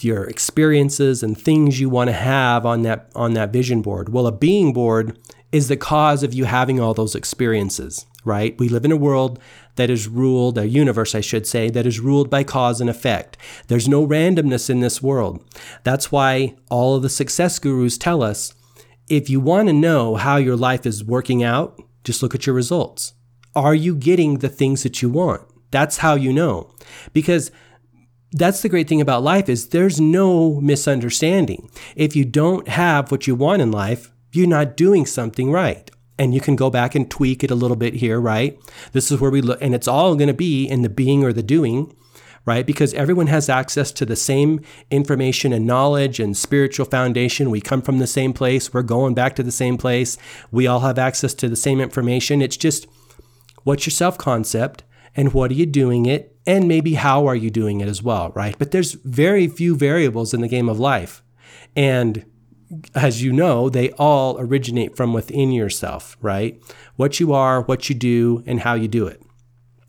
your 0.00 0.24
experiences 0.24 1.24
and 1.24 1.36
things 1.36 1.80
you 1.80 1.88
want 1.88 2.08
to 2.08 2.14
have 2.14 2.64
on 2.64 2.82
that 2.82 3.10
on 3.14 3.34
that 3.34 3.52
vision 3.52 3.82
board. 3.82 4.10
Well, 4.10 4.26
a 4.26 4.32
being 4.32 4.72
board 4.72 5.18
is 5.50 5.68
the 5.68 5.76
cause 5.76 6.22
of 6.22 6.34
you 6.34 6.44
having 6.44 6.78
all 6.78 6.94
those 6.94 7.14
experiences, 7.14 8.06
right? 8.24 8.58
We 8.58 8.68
live 8.68 8.84
in 8.84 8.92
a 8.92 8.96
world 8.96 9.38
that 9.76 9.90
is 9.90 10.08
ruled, 10.08 10.58
a 10.58 10.68
universe, 10.68 11.14
I 11.14 11.20
should 11.20 11.46
say, 11.46 11.70
that 11.70 11.86
is 11.86 12.00
ruled 12.00 12.28
by 12.28 12.44
cause 12.44 12.80
and 12.80 12.90
effect. 12.90 13.36
There's 13.68 13.88
no 13.88 14.06
randomness 14.06 14.68
in 14.68 14.80
this 14.80 15.02
world. 15.02 15.44
That's 15.84 16.10
why 16.10 16.56
all 16.70 16.96
of 16.96 17.02
the 17.02 17.08
success 17.08 17.58
gurus 17.58 17.96
tell 17.96 18.22
us 18.22 18.54
if 19.08 19.30
you 19.30 19.40
want 19.40 19.68
to 19.68 19.72
know 19.72 20.16
how 20.16 20.36
your 20.36 20.56
life 20.56 20.84
is 20.84 21.04
working 21.04 21.42
out, 21.42 21.80
just 22.04 22.22
look 22.22 22.34
at 22.34 22.46
your 22.46 22.54
results. 22.54 23.14
Are 23.56 23.74
you 23.74 23.96
getting 23.96 24.38
the 24.38 24.48
things 24.48 24.82
that 24.82 25.00
you 25.00 25.08
want? 25.08 25.42
That's 25.70 25.98
how 25.98 26.14
you 26.14 26.32
know. 26.32 26.74
Because 27.12 27.50
that's 28.32 28.60
the 28.60 28.68
great 28.68 28.88
thing 28.88 29.00
about 29.00 29.22
life 29.22 29.48
is 29.48 29.68
there's 29.68 30.00
no 30.00 30.60
misunderstanding. 30.60 31.70
If 31.96 32.14
you 32.14 32.24
don't 32.24 32.68
have 32.68 33.10
what 33.10 33.26
you 33.26 33.34
want 33.34 33.62
in 33.62 33.70
life, 33.70 34.12
you're 34.32 34.46
not 34.46 34.76
doing 34.76 35.06
something 35.06 35.50
right. 35.50 35.90
And 36.18 36.34
you 36.34 36.40
can 36.40 36.56
go 36.56 36.68
back 36.68 36.94
and 36.94 37.10
tweak 37.10 37.44
it 37.44 37.50
a 37.50 37.54
little 37.54 37.76
bit 37.76 37.94
here, 37.94 38.20
right? 38.20 38.58
This 38.92 39.10
is 39.10 39.20
where 39.20 39.30
we 39.30 39.40
look, 39.40 39.62
and 39.62 39.74
it's 39.74 39.86
all 39.86 40.16
going 40.16 40.28
to 40.28 40.34
be 40.34 40.66
in 40.66 40.82
the 40.82 40.88
being 40.88 41.24
or 41.24 41.32
the 41.32 41.42
doing 41.42 41.94
right? 42.48 42.66
Because 42.66 42.94
everyone 42.94 43.26
has 43.26 43.50
access 43.50 43.92
to 43.92 44.06
the 44.06 44.16
same 44.16 44.62
information 44.90 45.52
and 45.52 45.66
knowledge 45.66 46.18
and 46.18 46.34
spiritual 46.34 46.86
foundation. 46.86 47.50
We 47.50 47.60
come 47.60 47.82
from 47.82 47.98
the 47.98 48.06
same 48.06 48.32
place. 48.32 48.72
We're 48.72 48.82
going 48.82 49.12
back 49.12 49.36
to 49.36 49.42
the 49.42 49.52
same 49.52 49.76
place. 49.76 50.16
We 50.50 50.66
all 50.66 50.80
have 50.80 50.98
access 50.98 51.34
to 51.34 51.48
the 51.50 51.56
same 51.56 51.78
information. 51.78 52.40
It's 52.40 52.56
just 52.56 52.86
what's 53.64 53.84
your 53.84 53.90
self 53.90 54.16
concept 54.16 54.82
and 55.14 55.34
what 55.34 55.50
are 55.50 55.54
you 55.54 55.66
doing 55.66 56.06
it? 56.06 56.38
And 56.46 56.66
maybe 56.66 56.94
how 56.94 57.26
are 57.26 57.36
you 57.36 57.50
doing 57.50 57.82
it 57.82 57.88
as 57.88 58.02
well, 58.02 58.30
right? 58.30 58.58
But 58.58 58.70
there's 58.70 58.94
very 58.94 59.46
few 59.46 59.76
variables 59.76 60.32
in 60.32 60.40
the 60.40 60.48
game 60.48 60.70
of 60.70 60.80
life. 60.80 61.22
And 61.76 62.24
as 62.94 63.22
you 63.22 63.32
know, 63.32 63.68
they 63.68 63.90
all 63.92 64.38
originate 64.38 64.96
from 64.96 65.12
within 65.12 65.52
yourself, 65.52 66.16
right? 66.20 66.60
What 66.96 67.20
you 67.20 67.32
are, 67.32 67.62
what 67.62 67.88
you 67.88 67.94
do, 67.94 68.42
and 68.46 68.60
how 68.60 68.74
you 68.74 68.88
do 68.88 69.06
it. 69.06 69.22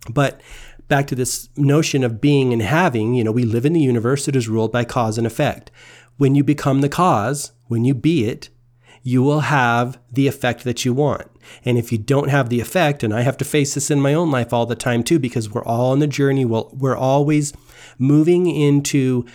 But 0.10 0.42
back 0.88 1.08
to 1.08 1.16
this 1.16 1.50
notion 1.56 2.04
of 2.04 2.22
being 2.22 2.54
and 2.54 2.62
having, 2.62 3.14
you 3.14 3.24
know, 3.24 3.32
we 3.32 3.44
live 3.44 3.66
in 3.66 3.74
the 3.74 3.82
universe 3.82 4.26
that 4.26 4.36
is 4.36 4.50
ruled 4.50 4.72
by 4.72 4.86
cause 4.86 5.18
and 5.18 5.28
effect. 5.28 5.72
When 6.18 6.36
you 6.36 6.44
become 6.44 6.82
the 6.82 6.90
cause, 6.90 7.52
when 7.68 7.86
you 7.86 7.94
be 7.94 8.26
it, 8.26 8.50
you 9.04 9.24
will 9.24 9.42
have 9.42 10.00
the 10.12 10.28
effect 10.28 10.64
that 10.64 10.84
you 10.84 10.94
want. 10.94 11.28
And 11.64 11.78
if 11.78 11.92
you 11.92 11.98
don't 11.98 12.30
have 12.30 12.50
the 12.50 12.60
effect, 12.60 13.02
and 13.04 13.14
I 13.14 13.22
have 13.22 13.38
to 13.38 13.46
face 13.46 13.74
this 13.74 13.90
in 13.90 14.02
my 14.02 14.14
own 14.14 14.30
life 14.30 14.52
all 14.52 14.66
the 14.66 14.76
time 14.76 15.04
too, 15.04 15.20
because 15.20 15.50
we're 15.50 15.64
all 15.64 15.92
on 15.92 16.00
the 16.00 16.08
journey, 16.08 16.44
we're 16.44 16.98
always 16.98 17.54
moving 17.98 18.48
into 18.48 19.26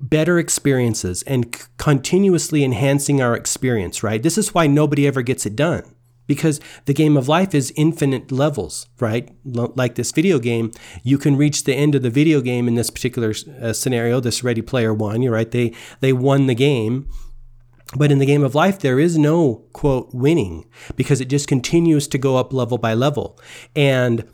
better 0.00 0.38
experiences 0.38 1.22
and 1.22 1.56
continuously 1.76 2.64
enhancing 2.64 3.20
our 3.20 3.36
experience, 3.36 4.02
right? 4.02 4.22
This 4.22 4.38
is 4.38 4.54
why 4.54 4.66
nobody 4.66 5.06
ever 5.06 5.22
gets 5.22 5.46
it 5.46 5.54
done 5.54 5.94
because 6.30 6.60
the 6.84 6.94
game 6.94 7.16
of 7.16 7.26
life 7.26 7.56
is 7.56 7.72
infinite 7.74 8.30
levels, 8.30 8.86
right? 9.00 9.28
Like 9.44 9.96
this 9.96 10.12
video 10.12 10.38
game, 10.38 10.70
you 11.02 11.18
can 11.18 11.36
reach 11.36 11.64
the 11.64 11.74
end 11.74 11.96
of 11.96 12.02
the 12.02 12.08
video 12.08 12.40
game 12.40 12.68
in 12.68 12.76
this 12.76 12.88
particular 12.88 13.34
uh, 13.60 13.72
scenario, 13.72 14.20
this 14.20 14.44
Ready 14.44 14.62
Player 14.62 14.94
One, 14.94 15.22
you're 15.22 15.32
right? 15.32 15.50
They 15.50 15.74
they 15.98 16.12
won 16.12 16.46
the 16.46 16.54
game. 16.54 17.08
But 17.96 18.12
in 18.12 18.18
the 18.18 18.26
game 18.26 18.44
of 18.44 18.54
life, 18.54 18.78
there 18.78 19.00
is 19.00 19.18
no 19.18 19.64
quote 19.72 20.10
winning 20.12 20.68
because 20.94 21.20
it 21.20 21.24
just 21.24 21.48
continues 21.48 22.06
to 22.06 22.18
go 22.18 22.36
up 22.36 22.52
level 22.52 22.78
by 22.78 22.94
level. 22.94 23.36
And 23.74 24.24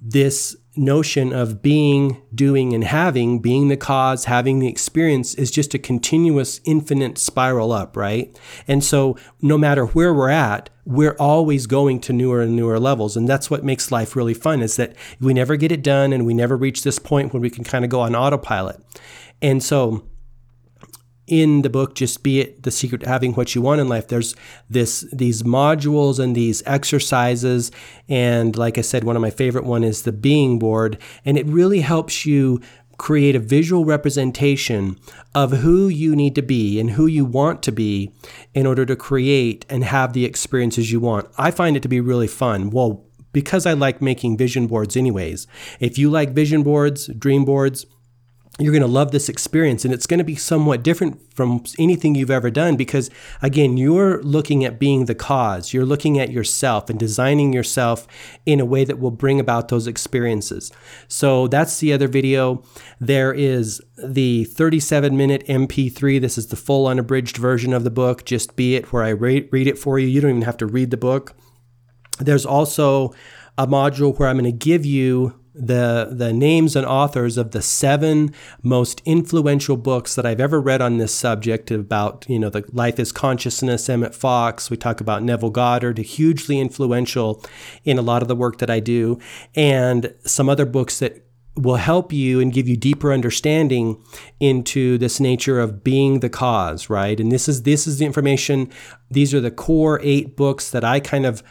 this 0.00 0.56
notion 0.78 1.32
of 1.32 1.60
being, 1.60 2.22
doing, 2.34 2.72
and 2.72 2.84
having, 2.84 3.40
being 3.40 3.68
the 3.68 3.76
cause, 3.76 4.24
having 4.26 4.60
the 4.60 4.68
experience 4.68 5.34
is 5.34 5.50
just 5.50 5.74
a 5.74 5.78
continuous, 5.78 6.60
infinite 6.64 7.18
spiral 7.18 7.72
up, 7.72 7.96
right? 7.96 8.38
And 8.66 8.82
so 8.82 9.16
no 9.42 9.58
matter 9.58 9.86
where 9.86 10.14
we're 10.14 10.30
at, 10.30 10.70
we're 10.84 11.16
always 11.18 11.66
going 11.66 12.00
to 12.00 12.12
newer 12.12 12.40
and 12.40 12.56
newer 12.56 12.78
levels. 12.80 13.16
And 13.16 13.28
that's 13.28 13.50
what 13.50 13.64
makes 13.64 13.92
life 13.92 14.16
really 14.16 14.34
fun 14.34 14.62
is 14.62 14.76
that 14.76 14.94
we 15.20 15.34
never 15.34 15.56
get 15.56 15.70
it 15.70 15.82
done 15.82 16.12
and 16.12 16.24
we 16.24 16.32
never 16.32 16.56
reach 16.56 16.82
this 16.82 16.98
point 16.98 17.34
where 17.34 17.40
we 17.40 17.50
can 17.50 17.64
kind 17.64 17.84
of 17.84 17.90
go 17.90 18.00
on 18.00 18.16
autopilot. 18.16 18.80
And 19.42 19.62
so 19.62 20.04
in 21.28 21.62
the 21.62 21.70
book 21.70 21.94
just 21.94 22.22
be 22.22 22.40
it 22.40 22.62
the 22.62 22.70
secret 22.70 23.02
to 23.02 23.08
having 23.08 23.34
what 23.34 23.54
you 23.54 23.62
want 23.62 23.80
in 23.80 23.88
life. 23.88 24.08
There's 24.08 24.34
this 24.68 25.06
these 25.12 25.42
modules 25.42 26.18
and 26.18 26.34
these 26.34 26.62
exercises. 26.66 27.70
And 28.08 28.56
like 28.56 28.78
i 28.78 28.80
said 28.80 29.04
one 29.04 29.16
of 29.16 29.22
my 29.22 29.30
favorite 29.30 29.64
one 29.64 29.84
is 29.84 30.02
the 30.02 30.12
being 30.12 30.58
board. 30.58 30.98
And 31.24 31.38
it 31.38 31.46
really 31.46 31.80
helps 31.80 32.26
you 32.26 32.60
create 32.96 33.36
a 33.36 33.40
visual 33.40 33.84
representation 33.84 34.98
of 35.34 35.52
who 35.52 35.86
you 35.86 36.16
need 36.16 36.34
to 36.34 36.42
be 36.42 36.80
and 36.80 36.90
who 36.90 37.06
you 37.06 37.24
want 37.24 37.62
to 37.62 37.70
be 37.70 38.12
in 38.54 38.66
order 38.66 38.84
to 38.84 38.96
create 38.96 39.64
and 39.68 39.84
have 39.84 40.12
the 40.12 40.24
experiences 40.24 40.90
you 40.90 40.98
want. 40.98 41.28
I 41.38 41.52
find 41.52 41.76
it 41.76 41.82
to 41.84 41.88
be 41.88 42.00
really 42.00 42.26
fun. 42.26 42.70
Well 42.70 43.04
because 43.30 43.66
i 43.66 43.72
like 43.74 44.00
making 44.00 44.36
vision 44.36 44.66
boards 44.66 44.96
anyways. 44.96 45.46
If 45.80 45.98
you 45.98 46.10
like 46.10 46.30
vision 46.30 46.62
boards 46.62 47.06
dream 47.08 47.44
boards 47.44 47.86
you're 48.58 48.72
going 48.72 48.82
to 48.82 48.88
love 48.88 49.12
this 49.12 49.28
experience 49.28 49.84
and 49.84 49.94
it's 49.94 50.06
going 50.06 50.18
to 50.18 50.24
be 50.24 50.34
somewhat 50.34 50.82
different 50.82 51.20
from 51.32 51.62
anything 51.78 52.16
you've 52.16 52.30
ever 52.30 52.50
done 52.50 52.74
because 52.74 53.08
again 53.40 53.76
you're 53.76 54.20
looking 54.22 54.64
at 54.64 54.80
being 54.80 55.04
the 55.04 55.14
cause. 55.14 55.72
You're 55.72 55.84
looking 55.84 56.18
at 56.18 56.32
yourself 56.32 56.90
and 56.90 56.98
designing 56.98 57.52
yourself 57.52 58.08
in 58.46 58.58
a 58.58 58.64
way 58.64 58.84
that 58.84 58.98
will 58.98 59.12
bring 59.12 59.38
about 59.38 59.68
those 59.68 59.86
experiences. 59.86 60.72
So 61.06 61.46
that's 61.46 61.78
the 61.78 61.92
other 61.92 62.08
video. 62.08 62.64
There 62.98 63.32
is 63.32 63.80
the 63.96 64.44
37 64.44 65.16
minute 65.16 65.46
mp3 65.46 66.20
this 66.20 66.38
is 66.38 66.48
the 66.48 66.56
full 66.56 66.88
unabridged 66.88 67.36
version 67.36 67.72
of 67.72 67.84
the 67.84 67.90
book. 67.90 68.24
Just 68.24 68.56
be 68.56 68.74
it 68.74 68.92
where 68.92 69.04
i 69.04 69.10
read 69.10 69.48
it 69.52 69.78
for 69.78 70.00
you. 70.00 70.08
You 70.08 70.20
don't 70.20 70.30
even 70.30 70.42
have 70.42 70.56
to 70.58 70.66
read 70.66 70.90
the 70.90 70.96
book. 70.96 71.36
There's 72.18 72.44
also 72.44 73.14
a 73.56 73.68
module 73.68 74.18
where 74.18 74.28
i'm 74.28 74.38
going 74.38 74.50
to 74.50 74.52
give 74.52 74.84
you 74.84 75.38
the 75.58 76.08
the 76.10 76.32
names 76.32 76.76
and 76.76 76.86
authors 76.86 77.36
of 77.36 77.50
the 77.50 77.62
seven 77.62 78.32
most 78.62 79.02
influential 79.04 79.76
books 79.76 80.14
that 80.14 80.24
I've 80.24 80.40
ever 80.40 80.60
read 80.60 80.80
on 80.80 80.98
this 80.98 81.14
subject 81.14 81.70
about 81.70 82.26
you 82.28 82.38
know 82.38 82.50
the 82.50 82.64
life 82.72 82.98
is 82.98 83.12
consciousness 83.12 83.88
Emmett 83.88 84.14
Fox. 84.14 84.70
We 84.70 84.76
talk 84.76 85.00
about 85.00 85.22
Neville 85.22 85.50
Goddard 85.50 85.98
hugely 85.98 86.58
influential 86.58 87.44
in 87.84 87.98
a 87.98 88.02
lot 88.02 88.22
of 88.22 88.28
the 88.28 88.36
work 88.36 88.58
that 88.58 88.70
I 88.70 88.80
do. 88.80 89.18
And 89.54 90.14
some 90.24 90.48
other 90.48 90.66
books 90.66 90.98
that 90.98 91.24
will 91.56 91.76
help 91.76 92.12
you 92.12 92.40
and 92.40 92.52
give 92.52 92.68
you 92.68 92.76
deeper 92.76 93.12
understanding 93.12 94.00
into 94.38 94.96
this 94.98 95.18
nature 95.18 95.58
of 95.58 95.82
being 95.82 96.20
the 96.20 96.28
cause 96.28 96.88
right? 96.88 97.18
And 97.18 97.32
this 97.32 97.48
is 97.48 97.64
this 97.64 97.86
is 97.86 97.98
the 97.98 98.06
information 98.06 98.70
these 99.10 99.34
are 99.34 99.40
the 99.40 99.50
core 99.50 99.98
8 100.02 100.36
books 100.36 100.70
that 100.70 100.84
I 100.84 101.00
kind 101.00 101.26
of 101.26 101.42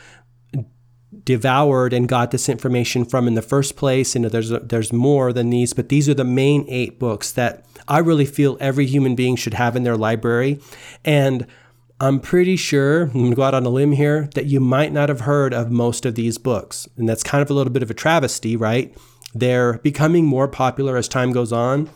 devoured 1.24 1.93
and 1.93 2.08
got 2.08 2.32
this 2.32 2.50
information 2.50 3.06
from 3.06 3.28
in 3.28 3.36
the 3.36 3.41
first 3.41 3.76
place. 3.76 4.15
Know, 4.15 4.30
there's 4.30 4.52
a, 4.52 4.60
there's 4.60 4.91
more 4.91 5.32
than 5.32 5.50
these, 5.50 5.74
but 5.74 5.89
these 5.89 6.10
are 6.10 6.13
the 6.13 6.24
main 6.24 6.65
eight 6.67 7.00
books 7.00 7.32
that 7.32 7.65
I 7.88 8.00
really 8.00 8.26
feel 8.26 8.58
every 8.60 8.86
human 8.86 9.15
being 9.15 9.36
should 9.36 9.54
have 9.54 9.76
in 9.76 9.84
their 9.84 9.96
library. 9.96 10.60
And 11.06 11.48
I'm 12.00 12.20
pretty 12.20 12.58
sure, 12.58 13.04
I'm 13.04 13.30
to 13.30 13.36
go 13.36 13.43
out 13.43 13.54
on 13.54 13.65
a 13.65 13.70
limb 13.70 13.93
here, 13.93 14.30
that 14.36 14.46
you 14.46 14.60
might 14.60 14.91
not 14.91 15.10
have 15.10 15.22
heard 15.22 15.54
of 15.54 15.72
most 15.72 16.06
of 16.06 16.15
these 16.15 16.38
books. 16.38 16.88
And 16.98 17.08
that's 17.08 17.24
kind 17.24 17.41
of 17.41 17.50
a 17.50 17.54
little 17.54 17.74
bit 17.74 17.84
of 17.84 17.89
a 17.89 17.96
travesty, 17.96 18.56
right? 18.56 18.96
They're 19.34 19.80
becoming 19.80 20.26
more 20.26 20.48
popular 20.48 20.98
as 20.98 21.08
time 21.08 21.32
goes 21.32 21.52
on. 21.52 21.89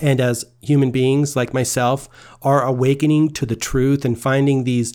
And 0.00 0.20
as 0.20 0.44
human 0.60 0.90
beings 0.90 1.36
like 1.36 1.52
myself 1.52 2.08
are 2.42 2.62
awakening 2.62 3.30
to 3.30 3.46
the 3.46 3.56
truth 3.56 4.04
and 4.04 4.18
finding 4.18 4.64
these 4.64 4.94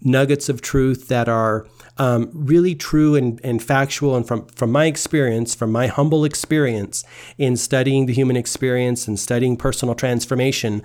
nuggets 0.00 0.48
of 0.48 0.60
truth 0.60 1.08
that 1.08 1.28
are 1.28 1.66
um, 1.98 2.30
really 2.32 2.74
true 2.74 3.14
and, 3.14 3.40
and 3.42 3.62
factual. 3.62 4.16
And 4.16 4.26
from, 4.26 4.46
from 4.48 4.72
my 4.72 4.86
experience, 4.86 5.54
from 5.54 5.72
my 5.72 5.86
humble 5.86 6.24
experience 6.24 7.04
in 7.38 7.56
studying 7.56 8.06
the 8.06 8.12
human 8.12 8.36
experience 8.36 9.08
and 9.08 9.18
studying 9.18 9.56
personal 9.56 9.94
transformation, 9.94 10.82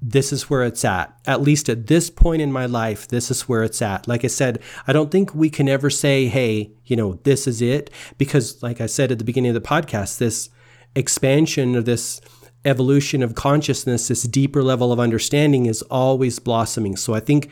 this 0.00 0.32
is 0.32 0.50
where 0.50 0.62
it's 0.62 0.84
at. 0.84 1.16
At 1.26 1.40
least 1.40 1.68
at 1.68 1.86
this 1.86 2.10
point 2.10 2.42
in 2.42 2.52
my 2.52 2.66
life, 2.66 3.08
this 3.08 3.30
is 3.30 3.48
where 3.48 3.62
it's 3.62 3.80
at. 3.80 4.06
Like 4.06 4.24
I 4.24 4.28
said, 4.28 4.60
I 4.86 4.92
don't 4.92 5.10
think 5.10 5.34
we 5.34 5.48
can 5.48 5.68
ever 5.68 5.88
say, 5.88 6.26
hey, 6.26 6.72
you 6.84 6.96
know, 6.96 7.14
this 7.24 7.46
is 7.46 7.62
it. 7.62 7.90
Because, 8.18 8.62
like 8.62 8.80
I 8.80 8.86
said 8.86 9.10
at 9.10 9.18
the 9.18 9.24
beginning 9.24 9.56
of 9.56 9.62
the 9.62 9.68
podcast, 9.68 10.18
this 10.18 10.50
expansion 10.94 11.74
of 11.74 11.86
this 11.86 12.20
evolution 12.66 13.22
of 13.22 13.34
consciousness, 13.34 14.08
this 14.08 14.22
deeper 14.24 14.62
level 14.62 14.92
of 14.92 15.00
understanding 15.00 15.66
is 15.66 15.82
always 15.82 16.38
blossoming. 16.38 16.96
So 16.96 17.14
I 17.14 17.20
think 17.20 17.50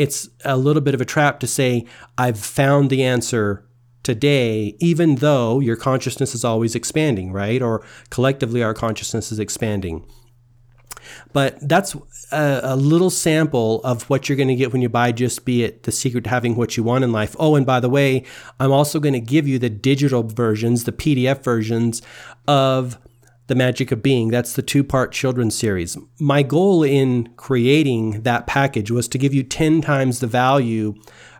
it's 0.00 0.30
a 0.46 0.56
little 0.56 0.80
bit 0.80 0.94
of 0.94 1.02
a 1.02 1.04
trap 1.04 1.40
to 1.40 1.46
say, 1.46 1.84
I've 2.16 2.38
found 2.38 2.88
the 2.88 3.04
answer 3.04 3.68
today, 4.02 4.74
even 4.80 5.16
though 5.16 5.60
your 5.60 5.76
consciousness 5.76 6.34
is 6.34 6.42
always 6.42 6.74
expanding, 6.74 7.32
right? 7.32 7.60
Or 7.60 7.84
collectively, 8.08 8.62
our 8.62 8.72
consciousness 8.72 9.30
is 9.30 9.38
expanding. 9.38 10.06
But 11.34 11.58
that's 11.68 11.94
a, 12.32 12.60
a, 12.62 12.76
little 12.76 13.10
sample 13.10 13.82
of 13.82 14.08
what 14.08 14.26
you're 14.26 14.36
going 14.36 14.48
to 14.48 14.54
get 14.54 14.72
when 14.72 14.80
you 14.80 14.88
buy 14.88 15.12
Just 15.12 15.44
Be 15.44 15.64
It, 15.64 15.82
the 15.82 15.92
secret 15.92 16.24
to 16.24 16.30
having 16.30 16.56
what 16.56 16.78
you 16.78 16.82
want 16.82 17.04
in 17.04 17.12
life. 17.12 17.36
Oh, 17.38 17.54
and 17.54 17.66
by 17.66 17.78
the 17.80 17.90
way, 17.90 18.24
I'm 18.58 18.72
also 18.72 19.00
going 19.00 19.12
to 19.12 19.20
give 19.20 19.46
you 19.46 19.58
the 19.58 19.68
digital 19.68 20.22
versions, 20.22 20.84
the 20.84 20.92
PDF 20.92 21.44
versions 21.44 22.00
of 22.48 22.96
The 23.50 23.56
Magic 23.56 23.90
of 23.90 24.00
Being. 24.00 24.28
That's 24.28 24.52
the 24.52 24.62
two 24.62 24.84
part 24.84 25.10
children's 25.10 25.58
series. 25.58 25.98
My 26.20 26.44
goal 26.44 26.84
in 26.84 27.32
creating 27.34 28.22
that 28.22 28.46
package 28.46 28.92
was 28.92 29.08
to 29.08 29.18
give 29.18 29.34
you 29.34 29.42
10 29.42 29.80
times 29.80 30.20
the 30.20 30.28
value 30.28 30.94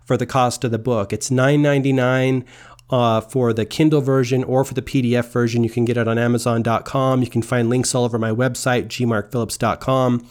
for 0.05 0.17
the 0.17 0.27
cost 0.27 0.65
of 0.65 0.73
the 0.73 0.79
book. 0.79 1.13
It's 1.13 1.31
$9.99 1.31 2.45
uh, 2.91 3.21
for 3.21 3.53
the 3.53 3.65
Kindle 3.65 4.01
version 4.01 4.43
or 4.43 4.65
for 4.65 4.75
the 4.75 4.83
PDF 4.83 5.31
version. 5.31 5.63
You 5.63 5.71
can 5.71 5.85
get 5.85 5.97
it 5.97 6.09
on 6.09 6.19
Amazon.com. 6.19 7.23
You 7.23 7.31
can 7.31 7.43
find 7.43 7.71
links 7.71 7.95
all 7.95 8.05
over 8.05 8.19
my 8.19 8.33
website, 8.33 8.89
gmarkphillips.com. 8.89 10.29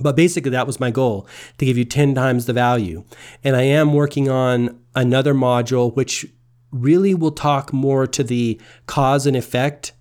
But 0.00 0.16
basically, 0.16 0.50
that 0.50 0.66
was 0.66 0.80
my 0.80 0.90
goal 0.90 1.28
to 1.58 1.64
give 1.64 1.78
you 1.78 1.84
10 1.84 2.16
times 2.16 2.46
the 2.46 2.52
value. 2.52 3.04
And 3.44 3.54
I 3.54 3.62
am 3.62 3.94
working 3.94 4.28
on 4.28 4.80
another 4.96 5.34
module 5.34 5.94
which 5.94 6.26
really 6.72 7.14
will 7.14 7.30
talk 7.30 7.72
more 7.72 8.08
to 8.08 8.24
the 8.24 8.60
cause 8.86 9.24
and 9.24 9.36
effect 9.36 9.92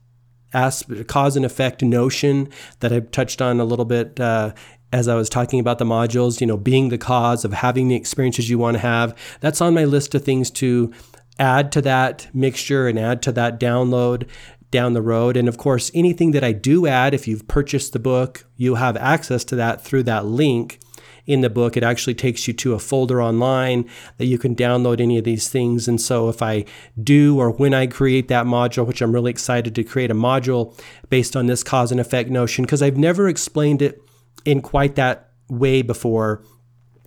aspect, 0.55 1.07
cause 1.07 1.35
and 1.35 1.45
effect 1.45 1.83
notion 1.83 2.49
that 2.79 2.91
I've 2.93 3.11
touched 3.11 3.41
on 3.41 3.59
a 3.59 3.65
little 3.65 3.85
bit 3.85 4.19
uh, 4.19 4.53
as 4.91 5.07
I 5.07 5.15
was 5.15 5.29
talking 5.29 5.59
about 5.59 5.77
the 5.77 5.85
modules, 5.85 6.39
you 6.39 6.47
know, 6.47 6.57
being 6.57 6.89
the 6.89 6.97
cause 6.97 7.43
of 7.43 7.53
having 7.53 7.89
the 7.89 7.95
experiences 7.95 8.49
you 8.49 8.57
want 8.57 8.75
to 8.75 8.81
have. 8.81 9.15
That's 9.41 9.61
on 9.61 9.73
my 9.73 9.83
list 9.83 10.15
of 10.15 10.23
things 10.23 10.49
to 10.51 10.93
add 11.37 11.71
to 11.73 11.81
that 11.81 12.27
mixture 12.33 12.87
and 12.87 12.97
add 12.97 13.21
to 13.23 13.31
that 13.33 13.59
download 13.59 14.27
down 14.71 14.93
the 14.93 15.01
road. 15.01 15.37
And 15.37 15.47
of 15.47 15.57
course, 15.57 15.91
anything 15.93 16.31
that 16.31 16.43
I 16.43 16.53
do 16.53 16.87
add, 16.87 17.13
if 17.13 17.27
you've 17.27 17.47
purchased 17.47 17.93
the 17.93 17.99
book, 17.99 18.45
you 18.55 18.75
have 18.75 18.97
access 18.97 19.43
to 19.45 19.55
that 19.57 19.83
through 19.83 20.03
that 20.03 20.25
link 20.25 20.79
in 21.25 21.41
the 21.41 21.49
book. 21.49 21.75
It 21.75 21.83
actually 21.83 22.15
takes 22.15 22.47
you 22.47 22.53
to 22.53 22.73
a 22.73 22.79
folder 22.79 23.21
online 23.21 23.89
that 24.17 24.25
you 24.25 24.37
can 24.37 24.55
download 24.55 24.99
any 24.99 25.17
of 25.17 25.23
these 25.23 25.49
things. 25.49 25.87
And 25.87 25.99
so 25.99 26.29
if 26.29 26.41
I 26.41 26.65
do 27.01 27.39
or 27.39 27.51
when 27.51 27.73
I 27.73 27.87
create 27.87 28.27
that 28.27 28.45
module, 28.45 28.85
which 28.85 29.01
I'm 29.01 29.13
really 29.13 29.31
excited 29.31 29.75
to 29.75 29.83
create 29.83 30.11
a 30.11 30.15
module 30.15 30.79
based 31.09 31.35
on 31.35 31.47
this 31.47 31.63
cause 31.63 31.91
and 31.91 31.99
effect 31.99 32.29
notion, 32.29 32.65
because 32.65 32.81
I've 32.81 32.97
never 32.97 33.27
explained 33.27 33.81
it 33.81 34.01
in 34.45 34.61
quite 34.61 34.95
that 34.95 35.31
way 35.49 35.81
before 35.81 36.43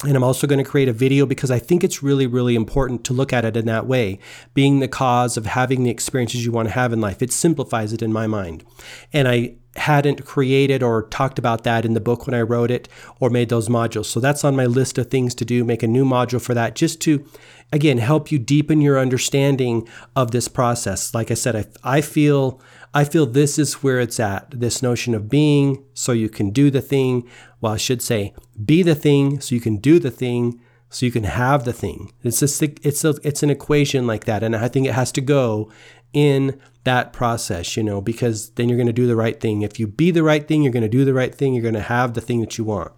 and 0.04 0.16
I'm 0.16 0.24
also 0.24 0.46
going 0.46 0.62
to 0.62 0.70
create 0.70 0.88
a 0.88 0.92
video 0.92 1.26
because 1.26 1.50
I 1.50 1.58
think 1.58 1.82
it's 1.82 2.02
really, 2.02 2.26
really 2.26 2.54
important 2.54 3.04
to 3.04 3.12
look 3.12 3.32
at 3.32 3.44
it 3.44 3.56
in 3.56 3.66
that 3.66 3.86
way, 3.86 4.18
being 4.54 4.78
the 4.78 4.88
cause 4.88 5.36
of 5.36 5.46
having 5.46 5.82
the 5.82 5.90
experiences 5.90 6.44
you 6.44 6.52
want 6.52 6.68
to 6.68 6.74
have 6.74 6.92
in 6.92 7.00
life. 7.00 7.20
It 7.20 7.32
simplifies 7.32 7.92
it 7.92 8.02
in 8.02 8.12
my 8.12 8.26
mind. 8.26 8.64
And 9.12 9.26
I 9.26 9.56
hadn't 9.76 10.24
created 10.24 10.82
or 10.82 11.08
talked 11.08 11.38
about 11.38 11.64
that 11.64 11.84
in 11.84 11.94
the 11.94 12.00
book 12.00 12.26
when 12.26 12.34
I 12.34 12.42
wrote 12.42 12.70
it 12.70 12.88
or 13.20 13.30
made 13.30 13.48
those 13.48 13.68
modules. 13.68 14.06
So 14.06 14.20
that's 14.20 14.44
on 14.44 14.56
my 14.56 14.66
list 14.66 14.98
of 14.98 15.10
things 15.10 15.34
to 15.36 15.44
do, 15.44 15.64
make 15.64 15.82
a 15.82 15.88
new 15.88 16.04
module 16.04 16.40
for 16.40 16.54
that, 16.54 16.74
just 16.74 17.00
to, 17.02 17.24
again, 17.72 17.98
help 17.98 18.30
you 18.30 18.38
deepen 18.38 18.80
your 18.80 18.98
understanding 18.98 19.88
of 20.14 20.30
this 20.30 20.48
process. 20.48 21.14
Like 21.14 21.30
I 21.30 21.34
said, 21.34 21.56
I, 21.56 21.96
I 21.98 22.00
feel. 22.00 22.60
I 22.94 23.04
feel 23.04 23.26
this 23.26 23.58
is 23.58 23.74
where 23.82 24.00
it's 24.00 24.18
at. 24.18 24.50
This 24.50 24.82
notion 24.82 25.14
of 25.14 25.28
being 25.28 25.84
so 25.92 26.12
you 26.12 26.30
can 26.30 26.48
do 26.48 26.70
the 26.70 26.80
thing, 26.80 27.28
well, 27.60 27.74
I 27.74 27.76
should 27.76 28.00
say, 28.00 28.32
be 28.64 28.82
the 28.82 28.94
thing 28.94 29.40
so 29.40 29.54
you 29.54 29.60
can 29.60 29.76
do 29.76 29.98
the 29.98 30.10
thing 30.10 30.60
so 30.90 31.04
you 31.04 31.12
can 31.12 31.24
have 31.24 31.64
the 31.64 31.72
thing. 31.72 32.12
It's 32.22 32.42
a, 32.42 32.68
it's 32.82 33.04
a, 33.04 33.14
it's 33.22 33.42
an 33.42 33.50
equation 33.50 34.06
like 34.06 34.24
that, 34.24 34.42
and 34.42 34.56
I 34.56 34.68
think 34.68 34.86
it 34.86 34.94
has 34.94 35.12
to 35.12 35.20
go 35.20 35.70
in 36.12 36.58
that 36.84 37.12
process, 37.12 37.76
you 37.76 37.82
know, 37.82 38.00
because 38.00 38.50
then 38.50 38.68
you're 38.68 38.78
going 38.78 38.86
to 38.86 38.92
do 38.92 39.06
the 39.06 39.16
right 39.16 39.38
thing. 39.38 39.62
If 39.62 39.78
you 39.78 39.86
be 39.86 40.10
the 40.10 40.22
right 40.22 40.46
thing, 40.48 40.62
you're 40.62 40.72
going 40.72 40.82
to 40.82 40.88
do 40.88 41.04
the 41.04 41.12
right 41.12 41.34
thing. 41.34 41.52
You're 41.52 41.62
going 41.62 41.74
to 41.74 41.80
have 41.82 42.14
the 42.14 42.20
thing 42.20 42.40
that 42.40 42.56
you 42.56 42.64
want. 42.64 42.92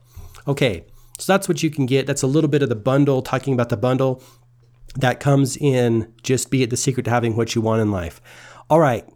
Okay, 0.47 0.85
so 1.19 1.33
that's 1.33 1.49
what 1.49 1.63
you 1.63 1.71
can 1.71 1.87
get. 1.87 2.07
That's 2.07 2.23
a 2.23 2.29
little 2.29 2.49
bit 2.49 2.63
of 2.63 2.69
the 2.69 2.77
bundle. 2.77 3.21
Talking 3.23 3.53
about 3.53 3.69
the 3.69 3.77
bundle 3.77 4.23
that 4.97 5.19
comes 5.21 5.57
in. 5.57 6.13
Just 6.23 6.51
be 6.51 6.63
it 6.63 6.71
the 6.71 6.77
secret 6.77 7.05
to 7.05 7.11
having 7.11 7.37
what 7.37 7.55
you 7.55 7.61
want 7.61 7.83
in 7.83 7.91
life. 7.91 8.21
All 8.69 8.81
right. 8.81 9.07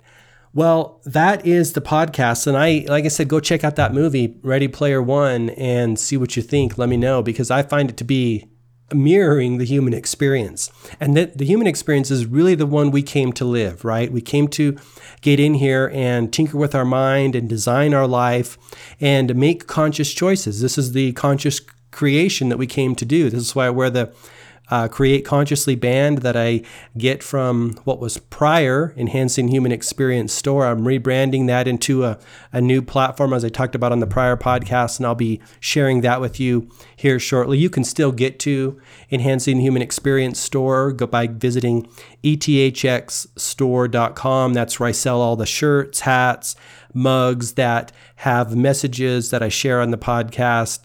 Well, 0.55 1.01
that 1.05 1.45
is 1.45 1.73
the 1.73 1.81
podcast. 1.81 2.47
And 2.47 2.57
I, 2.57 2.87
like 2.89 3.05
I 3.05 3.09
said, 3.09 3.29
go 3.29 3.41
check 3.41 3.65
out 3.65 3.75
that 3.75 3.93
movie, 3.93 4.39
Ready 4.43 4.69
Player 4.69 5.03
One, 5.03 5.51
and 5.51 5.99
see 5.99 6.17
what 6.17 6.37
you 6.37 6.43
think. 6.43 6.79
Let 6.79 6.89
me 6.89 6.97
know 6.97 7.23
because 7.23 7.51
I 7.51 7.63
find 7.63 7.91
it 7.91 7.97
to 7.97 8.05
be 8.05 8.49
mirroring 8.93 9.59
the 9.59 9.65
human 9.65 9.93
experience. 9.93 10.71
And 11.01 11.17
that 11.17 11.39
the 11.39 11.45
human 11.45 11.67
experience 11.67 12.09
is 12.13 12.27
really 12.27 12.55
the 12.55 12.67
one 12.67 12.93
we 12.93 13.03
came 13.03 13.33
to 13.33 13.45
live, 13.45 13.85
right? 13.85 14.13
We 14.13 14.21
came 14.21 14.47
to 14.49 14.79
get 15.23 15.41
in 15.41 15.55
here 15.55 15.91
and 15.93 16.33
tinker 16.33 16.57
with 16.57 16.75
our 16.75 16.85
mind 16.85 17.35
and 17.35 17.49
design 17.49 17.93
our 17.93 18.07
life 18.07 18.57
and 19.01 19.35
make 19.35 19.67
conscious 19.67 20.13
choices. 20.13 20.61
This 20.61 20.79
is 20.79 20.93
the 20.93 21.15
conscious 21.15 21.61
creation 21.91 22.49
that 22.51 22.59
we 22.59 22.69
came 22.69 22.95
to 22.95 23.05
do. 23.05 23.29
This 23.29 23.41
is 23.41 23.57
why 23.57 23.67
I 23.67 23.71
wear 23.71 23.91
the 23.91 24.15
uh, 24.71 24.89
Create 24.89 25.25
Consciously 25.25 25.75
band 25.75 26.19
that 26.19 26.37
I 26.37 26.61
get 26.97 27.23
from 27.23 27.75
what 27.85 28.01
was 28.01 28.19
prior 28.19 28.95
Enhancing 28.97 29.49
Human 29.49 29.73
Experience 29.73 30.33
store. 30.33 30.67
I'm 30.67 30.85
rebranding 30.85 31.47
that 31.49 31.67
into 31.69 32.05
a, 32.05 32.19
a 32.53 32.61
new 32.61 32.83
platform, 32.83 33.33
as 33.33 33.45
I 33.45 33.49
talked 33.49 33.75
about 33.75 33.91
on 33.93 34.01
the 34.01 34.07
prior 34.07 34.37
podcast, 34.37 34.99
and 34.99 35.07
I'll 35.07 35.15
be 35.15 35.41
sharing 35.61 36.01
that 36.01 36.21
with 36.21 36.41
you 36.41 36.69
here 36.97 37.19
shortly. 37.19 37.59
You 37.59 37.71
can 37.71 37.85
still 37.85 38.13
get 38.13 38.39
to 38.41 38.79
Enhancing 39.11 39.61
Human 39.61 39.81
Experience 39.83 40.41
store 40.41 40.93
by 40.95 41.27
visiting 41.27 41.87
ethxstore.com. 42.23 44.55
That's 44.55 44.81
where 44.81 44.89
I 44.89 44.93
sell 44.93 45.21
all 45.21 45.37
the 45.37 45.47
shirts, 45.47 46.01
hats, 46.01 46.57
mugs 46.95 47.53
that 47.55 47.93
have 48.17 48.57
messages 48.57 49.31
that 49.31 49.43
I 49.43 49.49
share 49.49 49.81
on 49.81 49.91
the 49.91 49.99
podcast 49.99 50.81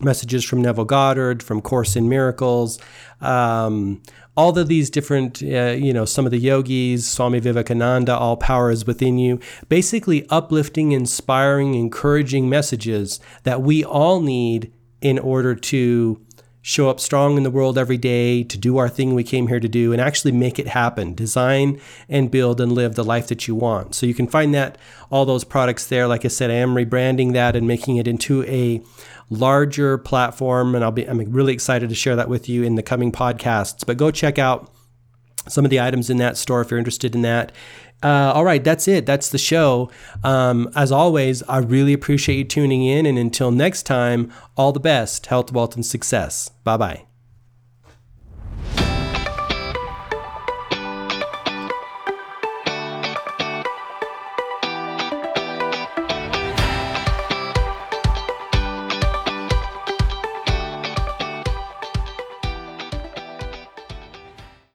messages 0.00 0.44
from 0.44 0.62
Neville 0.62 0.84
Goddard, 0.84 1.42
from 1.42 1.60
Course 1.60 1.96
in 1.96 2.08
Miracles, 2.08 2.78
um, 3.20 4.02
all 4.36 4.56
of 4.56 4.68
these 4.68 4.88
different, 4.88 5.42
uh, 5.42 5.74
you 5.76 5.92
know, 5.92 6.04
some 6.04 6.24
of 6.24 6.30
the 6.30 6.38
yogis, 6.38 7.08
Swami 7.08 7.40
Vivekananda, 7.40 8.16
all 8.16 8.36
power 8.36 8.70
is 8.70 8.86
within 8.86 9.18
you, 9.18 9.40
basically 9.68 10.28
uplifting, 10.28 10.92
inspiring, 10.92 11.74
encouraging 11.74 12.48
messages 12.48 13.18
that 13.42 13.62
we 13.62 13.84
all 13.84 14.20
need 14.20 14.72
in 15.00 15.18
order 15.18 15.54
to 15.54 16.24
show 16.68 16.90
up 16.90 17.00
strong 17.00 17.38
in 17.38 17.44
the 17.44 17.50
world 17.50 17.78
every 17.78 17.96
day, 17.96 18.44
to 18.44 18.58
do 18.58 18.76
our 18.76 18.90
thing 18.90 19.14
we 19.14 19.24
came 19.24 19.46
here 19.46 19.58
to 19.58 19.68
do, 19.70 19.90
and 19.90 20.02
actually 20.02 20.32
make 20.32 20.58
it 20.58 20.68
happen. 20.68 21.14
Design 21.14 21.80
and 22.10 22.30
build 22.30 22.60
and 22.60 22.72
live 22.72 22.94
the 22.94 23.02
life 23.02 23.26
that 23.28 23.48
you 23.48 23.54
want. 23.54 23.94
So 23.94 24.04
you 24.04 24.12
can 24.12 24.26
find 24.26 24.54
that, 24.54 24.76
all 25.08 25.24
those 25.24 25.44
products 25.44 25.86
there. 25.86 26.06
Like 26.06 26.26
I 26.26 26.28
said, 26.28 26.50
I 26.50 26.56
am 26.56 26.74
rebranding 26.74 27.32
that 27.32 27.56
and 27.56 27.66
making 27.66 27.96
it 27.96 28.06
into 28.06 28.44
a 28.44 28.82
larger 29.30 29.96
platform, 29.96 30.74
and 30.74 30.84
I'll 30.84 30.92
be 30.92 31.08
I'm 31.08 31.18
really 31.32 31.54
excited 31.54 31.88
to 31.88 31.94
share 31.94 32.16
that 32.16 32.28
with 32.28 32.50
you 32.50 32.64
in 32.64 32.74
the 32.74 32.82
coming 32.82 33.12
podcasts. 33.12 33.86
But 33.86 33.96
go 33.96 34.10
check 34.10 34.38
out 34.38 34.70
some 35.48 35.64
of 35.64 35.70
the 35.70 35.80
items 35.80 36.10
in 36.10 36.18
that 36.18 36.36
store 36.36 36.60
if 36.60 36.70
you're 36.70 36.76
interested 36.76 37.14
in 37.14 37.22
that. 37.22 37.50
Uh, 38.02 38.32
all 38.32 38.44
right, 38.44 38.62
that's 38.62 38.86
it. 38.86 39.06
That's 39.06 39.28
the 39.30 39.38
show. 39.38 39.90
Um, 40.22 40.70
as 40.76 40.92
always, 40.92 41.42
I 41.44 41.58
really 41.58 41.92
appreciate 41.92 42.36
you 42.36 42.44
tuning 42.44 42.84
in. 42.84 43.06
And 43.06 43.18
until 43.18 43.50
next 43.50 43.84
time, 43.84 44.32
all 44.56 44.72
the 44.72 44.80
best, 44.80 45.26
health, 45.26 45.52
wealth, 45.52 45.74
and 45.74 45.84
success. 45.84 46.50
Bye 46.64 46.76
bye. 46.76 47.07